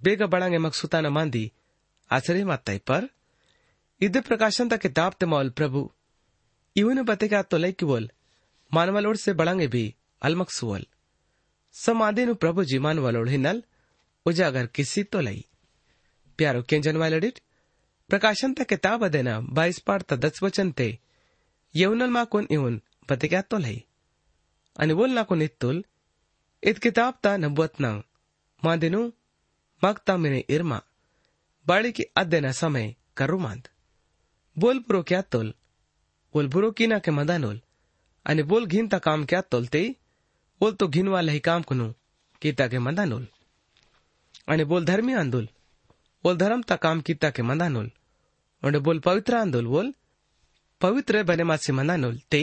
बेगा 0.00 0.26
बड़ांगे 0.26 0.58
मकसूता 0.58 1.00
न 1.00 1.06
मादी 1.08 1.50
आश्रय 2.10 2.44
माताई 2.44 2.78
पर 2.86 3.08
इदे 4.00 4.20
प्रकाशन 4.20 4.68
ता 4.68 4.76
किताब 4.76 5.14
ते 5.20 5.26
मौल 5.26 5.50
प्रभु। 5.50 5.90
इवन 6.76 7.02
बते 7.02 7.28
का 7.28 7.42
तो 7.42 7.58
लाइक 7.58 7.84
बोल 7.84 8.10
मानवलोड 8.72 9.16
से 9.16 9.32
बढ़ांगे 9.32 9.66
भी 9.66 9.94
अलमकसुअल 10.22 10.86
समाधि 11.74 12.26
प्रभु 12.34 12.64
जी 12.64 12.78
मानवलोड 12.78 13.28
हिनल 13.28 13.62
उजागर 14.26 14.66
किसी 14.66 15.02
तो 15.02 15.20
लई। 15.20 15.44
प्यारो 16.38 16.62
केंजन 16.62 16.96
वालडिट 16.96 17.38
प्रकाशन 18.10 18.52
ता 18.54 18.64
किताब 18.64 19.04
अदेना 19.04 19.40
बाईस 19.40 19.78
पाठ 19.78 20.02
ता 20.02 20.16
दस 20.16 20.42
वचन 20.42 20.70
ते। 20.72 20.98
येवनल 21.74 22.10
माकुन 22.10 22.46
इवन 22.50 22.80
बतेगे 23.10 23.36
आतो 23.36 23.58
लई। 23.58 23.82
आणि 24.80 24.94
बोल 24.94 25.10
नाकुन 25.10 25.42
इत्तुल 25.42 25.84
इत 26.62 26.78
किताब 26.78 27.18
ता 27.22 27.36
नबुवत 27.36 27.80
ना 27.80 27.90
मादिनु 28.62 29.02
मागता 29.82 30.16
मिने 30.16 30.38
इरमा, 30.48 30.80
बाड़ी 31.66 31.92
की 31.92 32.02
अध्ययन 32.16 32.52
समय 32.52 32.94
करुमांद। 33.16 33.68
बोल 34.56 34.78
पुरो 34.78 35.02
क्या 35.02 35.22
तोल? 35.22 35.54
बोल 36.34 36.48
बुरो 36.48 36.70
की 36.70 36.86
ना 36.86 36.98
के 36.98 37.10
मदानोल। 37.10 37.60
आणि 38.26 38.42
बोल 38.42 38.64
घिनता 38.66 38.98
काम 38.98 39.24
क्या 39.24 39.40
तोलते 39.52 39.82
बोल 40.60 40.74
तो 40.80 40.86
घिन 40.88 41.08
वाला 41.08 41.32
ही 41.32 41.38
काम 41.38 41.62
कुनु, 41.62 41.92
कीता 42.42 42.66
के 42.68 42.78
मदानोल 42.78 43.26
आणि 44.48 44.64
बोल 44.64 44.84
धर्मी 44.84 45.12
आंदोल, 45.14 45.48
बोल 46.24 46.36
धर्मता 46.36 46.76
काम 46.76 47.00
कीता 47.00 47.30
के 47.30 47.42
मदानोल 47.42 47.90
और 48.62 48.78
बोल 48.78 48.98
पवित्र 48.98 49.36
आंदोल, 49.36 49.66
बोल 49.66 49.92
पवित्र 50.80 51.22
बने 51.22 51.44
मासे 51.44 51.72
मदानोल 51.72 52.18
ते 52.30 52.42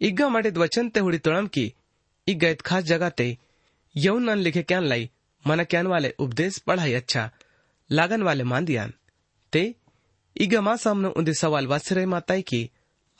इग्गा 0.00 0.28
माटित 0.28 0.56
वचन 0.58 0.88
ते 0.88 1.00
हुडी 1.00 1.18
तोळम 1.18 1.46
की, 1.46 1.72
इग्गा 2.26 2.48
इत 2.48 2.60
खास 2.60 2.84
जगह 2.84 3.08
ते 3.08 3.36
यौन 3.96 4.24
नन 4.24 4.38
लिखे 4.38 4.62
क्यान 4.62 4.84
लाई, 4.84 5.10
मन 5.44 5.64
क्यान 5.64 5.86
वाले 5.86 6.14
उपदेश 6.18 6.58
पढ़ाई 6.58 6.92
अच्छा 6.92 7.30
लागन 7.90 8.22
वाले 8.22 8.44
मांदियान 8.44 8.92
ते 9.52 9.74
इगा 10.36 10.60
मा 10.60 10.76
सामने 10.76 11.08
उन्दे 11.08 11.34
सवाल 11.34 11.66
वासरे 11.66 12.04
माताई 12.06 12.42
की, 12.42 12.70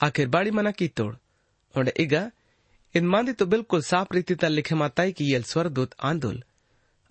आखिर 0.01 0.29
बाड़ी 0.29 0.51
मना 0.51 0.71
की 0.71 0.89
तोड़? 0.89 1.15
और 1.79 1.93
इगा 2.01 2.31
इन 2.95 3.07
मांदी 3.07 3.33
तो 3.41 3.47
बिल्कुल 3.47 3.83
साफ़ 3.83 4.15
रीति 4.15 4.35
तल 4.43 4.53
लिखे 4.53 4.75
माताई 4.75 5.13
की 5.13 5.33
यल 5.33 5.43
स्वरदूत 5.51 5.95
आंदोल 6.11 6.43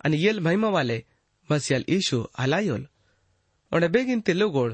आणि 0.04 0.16
यल 0.26 0.40
महिमा 0.40 0.68
वाले 0.70 1.02
मसियल 1.50 1.84
ईशु 1.96 2.22
अलायोल 2.38 2.86
और 3.72 3.88
बेगिन 3.96 4.20
ते 4.20 4.32
लोगोड़ 4.32 4.72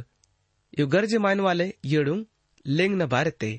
यु 0.78 0.86
गर्ज 0.94 1.14
मायन 1.24 1.40
वाले 1.40 1.72
येड़ू 1.92 2.16
लेंग 2.66 2.94
न 3.02 3.06
भारते 3.14 3.50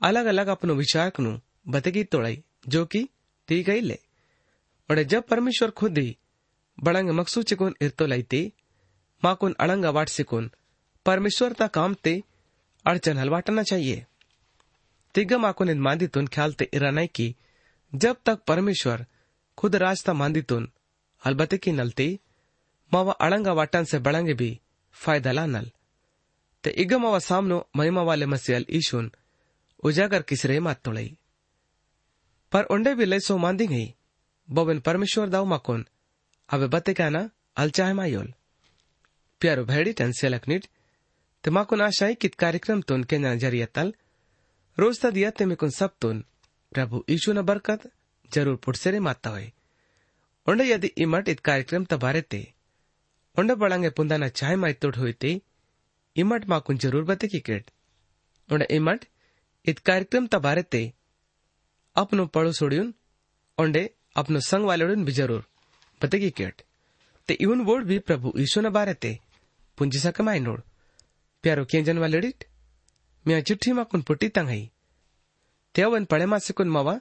अलग 0.00 0.26
अलग 0.32 0.46
अपनो 0.54 0.74
विचार 0.74 1.12
नु 1.20 1.38
बतगी 1.72 2.04
तोड़ाई 2.12 2.42
जो 2.74 2.84
कि 2.92 3.08
ती 3.48 3.62
गई 3.62 3.80
ले 3.80 3.98
और 4.88 5.02
जब 5.12 5.26
परमेश्वर 5.30 5.70
खुद 5.80 5.98
ही 5.98 6.16
बड़ंग 6.78 7.10
मकसू 7.18 7.42
चिकुन 7.50 7.74
इरतो 7.82 8.06
लाइते 8.06 8.40
माकुन 9.22 9.54
अड़ंग 9.60 9.84
वाट 9.96 10.08
सिकुन 10.08 10.50
परमेश्वर 11.06 11.52
ता 11.60 11.66
काम 11.78 11.94
ते 12.04 12.20
अड़चन 12.86 13.18
हलवाटना 13.18 13.62
चाहिए 13.62 14.04
मांदितुन 15.24 16.26
ख्याल 16.32 16.52
ते 16.52 16.68
इरानाई 16.72 17.06
की 17.14 17.34
जब 17.92 18.16
तक 18.26 18.38
परमेश्वर 18.46 19.04
खुद 19.58 19.76
राजता 19.76 20.12
मांदितुन 20.12 20.68
अलबते 21.22 21.58
की 21.58 21.72
नलते 21.72 22.18
मावा 22.92 23.12
अड़ंगा 23.12 23.52
वाटन 23.52 23.84
से 23.84 23.98
बड़ंगे 23.98 24.34
भी 24.34 24.50
फ़ायदा 24.96 25.32
ला 25.32 25.46
नल 25.46 25.70
ते 26.64 26.70
इग 26.70 26.92
मावा 26.94 27.18
सामनो 27.18 27.58
महिमा 27.76 28.02
वाले 28.02 28.26
मसीहल 28.26 28.66
ईशुन 28.78 29.10
उजागर 29.84 30.22
किसरे 30.22 30.58
मात 30.60 30.80
तोड़ई 30.84 31.16
पर 32.52 32.64
उंडे 32.74 32.94
भी 32.94 33.04
लैसो 33.04 33.36
मांदी 33.38 33.66
गई 33.66 33.94
बोबिन 34.48 34.80
परमेश्वर 34.80 35.28
दाऊ 35.28 35.44
माकोन 35.44 35.84
अवे 36.48 36.66
बते 36.74 36.94
काना 36.94 37.28
अलचाहे 37.56 37.92
मायोल 37.92 38.32
प्यारो 39.40 39.64
भेड़ी 39.64 39.92
टन 39.92 40.12
से 40.20 40.28
लखनिट 40.28 40.66
ते 41.44 41.50
माकोन 41.50 41.80
आशाई 41.82 42.14
कित 42.14 42.34
कार्यक्रम 42.34 42.80
तुन 42.88 43.04
के 43.04 43.18
नज़रिया 43.18 43.66
तल 43.74 43.92
ते 44.78 45.44
मिकुन 45.44 45.70
सब 45.70 45.92
तुन। 46.00 46.22
प्रभु 46.72 47.04
ईशु 47.10 47.32
न 47.32 47.42
बरकत, 47.42 47.80
ज़रूर 48.30 48.56
पुटसेरे 48.56 49.00
माता 49.00 49.30
होए। 49.30 49.52
यदि 50.64 50.86
इमट 50.98 51.28
इत 51.28 51.40
कार्यक्रम 51.40 51.84
तबारे 51.84 52.20
ते, 52.22 52.40
उंडे 53.36 53.54
बड़ांगे 53.54 53.90
पुंदाना 53.90 54.28
चाहे 54.30 54.56
माई 54.56 54.72
तोड़ 54.74 54.94
हुई 54.96 55.12
ते, 55.14 55.40
इमट 56.16 56.48
माकुन 56.48 56.78
ज़रूर 56.78 57.04
बते 57.04 57.28
की 57.28 57.40
केट। 57.40 57.70
उंडे 58.48 58.66
इमट, 58.70 59.04
इत 59.64 59.78
कार्यक्रम 59.80 60.26
तबारे 60.26 60.62
ते, 60.64 60.82
अपनो 61.96 62.26
पड़ो 62.28 62.52
सोड़ियुन, 62.52 62.94
उंडे 63.58 63.82
अपनो 64.16 64.40
संग 64.40 64.64
वालोड़न 64.64 65.04
भी 65.04 65.12
ज़रूर 65.12 65.44
बतेगी 66.00 66.30
केट। 66.32 66.62
ते 67.28 67.34
इवन 67.36 67.60
वोड 67.62 67.84
भी 67.84 67.98
प्रभु 68.00 68.32
ईशु 68.38 68.60
न 68.60 68.70
बारे 68.70 68.94
ते, 68.94 69.18
पुंजी 69.78 69.98
सा 69.98 70.10
कमाई 70.12 70.40
नोड। 70.40 70.62
प्यारो 71.44 71.64
केंजन 71.64 71.98
वालेडिट 71.98 72.44
मिया 73.26 73.40
चिट्ठी 73.48 73.72
मा 73.72 73.82
कुन 73.90 74.02
पुट्टी 74.08 74.28
तंगई 74.36 74.70
तेवन 75.74 76.04
पड़े 76.10 76.26
मा 76.26 76.38
से 76.46 76.52
कुन 76.58 76.68
मवा 76.76 76.98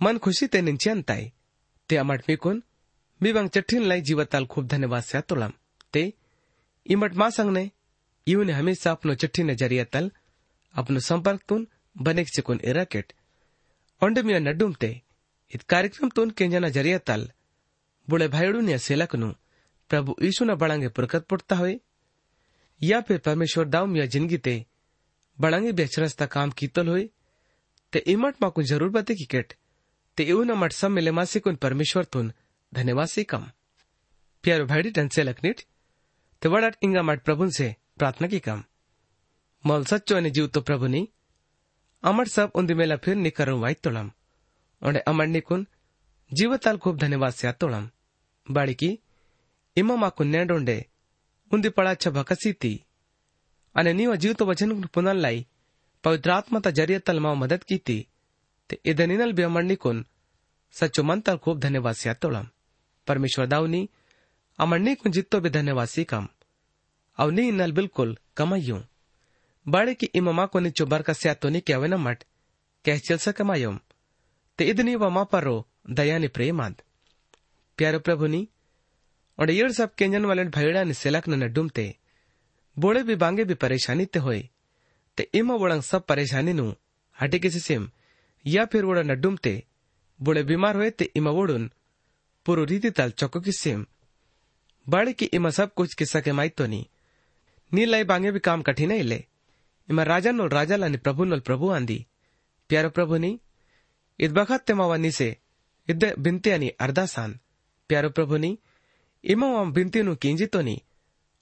मन 0.00 0.18
खुशी 0.24 0.46
ते 0.52 0.60
निंचे 0.62 0.90
अंताई 0.90 1.30
ते 1.90 1.96
अमट 1.96 2.30
मी 2.30 2.36
मी 3.20 3.32
बंग 3.32 3.48
चिट्ठीन 3.54 3.82
लाई 3.90 4.00
जीवताल 4.08 4.46
खूब 4.52 4.66
धन्यवाद 4.68 5.02
से 5.02 5.20
तुलम 5.28 5.52
ते 5.92 6.12
इमट 6.86 7.14
मा 7.14 7.28
संग 7.30 7.50
ने 7.52 7.70
इवन 8.26 8.50
हमेशा 8.50 8.90
अपनो 8.90 9.14
चिट्ठी 9.14 9.42
ने 9.42 9.54
ज़रिया 9.54 9.84
तल 9.92 10.10
अपनो 10.74 11.00
संपर्क 11.00 11.42
तुन 11.48 11.66
बनेक 11.96 12.28
से 12.28 12.42
कुन 12.42 12.60
इराकेट 12.64 13.12
ओंडे 14.02 14.22
मिया 14.22 14.38
नड्डुम 14.38 14.72
ते 14.80 14.90
इत 15.50 15.62
कार्यक्रम 15.70 16.08
तोन 16.16 16.30
केंजना 16.38 16.68
ज़रिया 16.76 16.98
तल 17.06 17.28
बुढ़े 18.08 18.28
भाईड़ू 18.28 18.60
ने 18.60 18.78
सेलकनु 18.78 19.32
प्रभु 19.90 20.16
यीशु 20.22 20.44
न 20.44 20.54
बड़ांगे 20.56 20.88
पुरकत 20.96 21.26
पुटता 21.28 21.56
हुए 21.56 21.78
या 22.80 23.00
फिर 23.08 23.18
परमेश्वर 23.26 23.68
दाऊम 23.68 23.90
मिया 23.90 24.06
ज़िंदगी 24.14 24.38
ते 24.38 24.54
ಬಳಂಗಿ 25.37 25.71
ಬೆಚ್ಚರಸ್ತ 25.79 26.23
ಕಾಮ್ 26.33 26.51
कीतल 26.59 26.87
होय 26.91 27.03
ते 27.93 27.99
इमट 28.13 28.35
माकून 28.43 28.63
जरूर 28.71 28.89
बते 28.95 29.13
किकेट 29.19 29.53
ते 30.17 30.23
येऊन 30.29 30.51
मट 30.61 30.71
सम 30.77 30.91
मिले 30.97 31.11
मासिकून 31.17 31.55
परमेश्वर 31.65 32.03
तून 32.13 32.31
धन्यवाद 32.73 33.19
कम 33.29 33.43
प्यारो 34.43 34.65
भाईडी 34.71 34.89
टंसे 34.97 35.23
लकनीट 35.23 35.61
ते 36.41 36.49
वडाट 36.53 36.75
इंगा 36.85 37.01
मट 37.09 37.19
प्रभुन 37.27 37.49
से 37.57 37.67
प्रार्थना 37.99 38.27
की 38.33 38.39
कम 38.47 38.61
मौल 39.63 39.83
सच्चो 39.91 40.19
ने 40.19 40.29
जीव 40.37 40.47
तो 40.55 40.61
प्रभु 40.69 40.87
नी 40.95 41.01
अमर 42.03 42.27
सब 42.35 42.59
उन्दी 42.59 42.73
मेला 42.79 42.97
फिर 43.05 43.15
निकरू 43.27 43.57
वाई 43.59 43.73
तोड़म 43.83 44.09
और 44.81 44.97
अमर 45.11 45.27
निकुन 45.35 45.65
जीवताल 46.31 46.77
खूब 46.83 46.97
धन्यवाद 47.05 47.33
से 47.33 47.51
तोड़म 47.61 47.89
बाड़ी 48.47 48.75
की 48.81 48.91
इमा 49.77 49.95
माकून 50.03 50.27
नेडोंडे 50.35 50.77
उन्दी 51.51 51.69
पड़ा 51.77 51.91
अच्छा 51.91 52.11
भकसी 52.19 52.53
थी 52.61 52.73
અને 53.74 53.92
ನೀವು 53.92 54.14
જીવતો 54.16 54.44
વચનનું 54.44 54.88
પુનઃલાઈ 54.88 55.46
પવિત્ર 56.04 56.30
આત્મતા 56.30 56.70
જરિયે 56.70 56.98
તલમાં 56.98 57.38
મદદ 57.38 57.62
કીતી 57.64 58.02
તે 58.70 58.74
ઇદનિનલ 58.84 59.32
બ્યમણનીકુન 59.32 59.98
સચ્ચું 60.74 61.06
મંતર 61.06 61.36
ખૂબ 61.38 61.58
ધન્યવાદ 61.58 61.98
તોળમ 62.20 62.46
પરમેશ્વર 63.06 63.48
દાવની 63.48 63.84
અમણની 63.84 64.58
અમણનીકુન 64.58 65.12
જીતો 65.12 65.40
બે 65.40 65.48
ધન્યવાદ 65.48 65.88
શીખમ 65.88 66.26
અવની 67.18 67.50
નલ 67.52 67.72
બિલકુલ 67.72 68.10
કમાયું 68.36 68.84
बाड़े 69.66 69.94
की 69.94 70.06
इमामा 70.14 70.46
को 70.46 70.60
निचो 70.60 70.86
बरका 70.86 71.34
તો 71.34 71.48
ની 71.48 71.72
अवेन 71.72 71.94
मट 71.96 72.24
कह 72.84 72.98
चल 72.98 73.16
सकमायम 73.16 73.76
ते 74.58 74.64
इदनी 74.64 74.94
वमा 74.94 75.24
पर 75.24 75.42
रो 75.42 75.56
પરો 75.56 75.94
દયાને 75.94 76.28
प्रेमाद 76.28 76.74
प्यारो 77.78 77.98
प्रभु 77.98 78.26
नी 78.26 78.48
और 79.38 79.50
येड़ 79.50 79.70
सब 79.72 79.94
केंजन 79.94 80.24
वाले 80.24 80.44
भयड़ा 80.50 80.82
नि 80.84 80.94
सेलक 80.94 81.28
न 81.28 82.01
बोड़े 82.78 83.02
भी 83.02 83.16
बांगे 83.16 83.44
भी 83.44 83.54
परेशानी 83.54 84.04
ते 84.04 84.18
होए। 84.18 84.48
ते 85.16 85.30
इमा 85.34 85.54
वड़ंग 85.54 85.82
सब 85.82 86.06
परेशानी 86.06 86.52
नु 86.52 86.74
हटे 87.20 87.38
किसी 87.38 87.60
सिम। 87.60 87.90
या 88.46 88.64
फिर 88.64 88.84
वोड़ा 88.84 89.02
न 89.02 89.20
डुमते। 89.20 89.64
बुढ़े 90.22 90.42
बीमार 90.42 90.76
हुए 90.76 90.90
ते 90.90 91.04
इमा 91.04 91.30
वोड़ुन। 91.30 91.70
पुरु 92.46 92.64
रीति 92.64 92.90
तल 92.90 93.10
चौको 93.10 93.40
की 93.40 93.52
सिम। 93.52 93.86
बाड़े 94.88 95.12
की 95.12 95.24
इमा 95.24 95.50
सब 95.50 95.74
कुछ 95.74 95.94
किस्सा 95.94 96.20
के 96.20 96.32
माई 96.32 96.48
तो 96.48 96.66
नी। 96.66 96.88
लाई 97.74 98.04
बांगे 98.04 98.30
भी 98.30 98.38
काम 98.38 98.62
कठिन 98.62 98.90
इले 98.90 99.24
इमा 99.90 100.02
राजा 100.02 100.30
नोल 100.30 100.48
राजा 100.48 100.76
लानी 100.76 100.96
प्रभु 100.96 101.24
नोल 101.24 101.40
प्रभु 101.40 101.70
आंदी। 101.70 102.06
प्यारो 102.68 102.90
प्रभु 102.90 103.16
नी। 103.16 103.40
इद 104.20 104.32
बखत 104.32 104.64
ते 104.66 104.74
मावा 104.74 105.10
से। 105.10 105.36
इद्दे 105.88 106.14
बिनते 106.18 106.50
अनि 106.50 106.68
अर्दासान। 106.68 107.38
प्यारो 107.88 108.10
प्रभु 108.10 108.36
नी। 108.36 108.58
इमा 109.24 109.52
वाम 109.52 109.72
बिनती 109.72 110.02
नु 110.02 110.16
किंजी 110.16 110.46
तो 110.46 110.60
नी। 110.60 110.82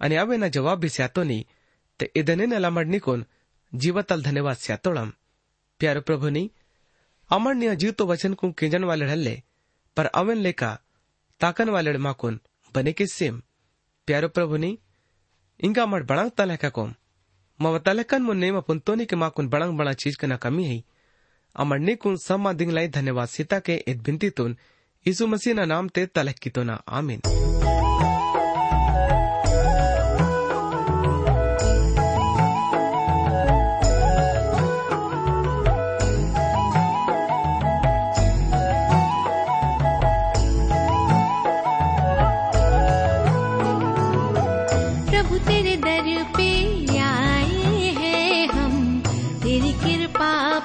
ना 0.03 0.75
भी 0.75 0.89
स्यातो 0.89 1.23
नी 1.23 1.47
ते 2.01 2.11
इदने 2.17 2.47
न 2.47 2.55
लमड 2.55 2.89
निकोन 2.89 3.25
जीवतल 3.73 4.23
धन्यवाद 4.23 4.57
स्यातोड़म 4.57 5.13
प्यारो 5.81 6.01
प्रभु 6.01 6.29
नी 6.29 6.51
अमण्य 7.31 7.77
जीवतो 7.77 8.07
वचन 8.07 8.35
को 8.35 8.51
किंजन 8.53 8.85
वाले 8.85 9.07
हल्ले, 9.07 9.43
पर 9.97 10.07
अवन 10.07 10.37
लेका, 10.37 10.79
ताकन 11.41 11.69
वाले 11.69 11.93
माकुन 11.99 12.41
बने 12.75 12.93
के 12.93 13.07
सेम। 13.07 13.43
प्यारो 14.07 14.29
प्रभु 14.29 14.57
नी 14.57 14.79
इंगा 15.61 15.87
मड 15.87 16.07
बड़ंग 16.07 16.31
तलह 16.31 16.69
कोम? 16.69 16.95
मव 17.61 17.79
तलकन 17.79 18.23
मुन्ने 18.23 18.51
म 18.53 18.61
पुंतोनी 18.61 19.07
के 19.07 19.17
माकुन 19.17 19.49
बड़ंग 19.49 19.79
बड़ा 19.79 19.93
चीज़ 19.93 20.17
कना 20.17 20.37
कमी 20.37 20.65
है 20.65 20.83
अमड़ने 21.57 21.95
कुन 21.95 22.17
सम्मा 22.17 22.53
दिंगलाई 22.53 22.89
धन्यवाद 22.89 23.29
सीता 23.29 23.59
के 23.61 23.77
इत 23.89 23.97
बिनती 23.97 24.31
तुन, 24.31 24.57
यीशु 25.07 25.27
मसीह 25.27 25.55
ना 25.55 25.65
नाम 25.65 25.89
ते 25.89 26.07
तलह 26.07 26.33
की 26.33 26.51
तो 26.51 26.63
ना 26.63 26.83
आमीन। 26.89 27.50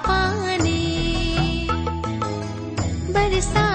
पाने। 0.08 0.82
बरसा 3.14 3.66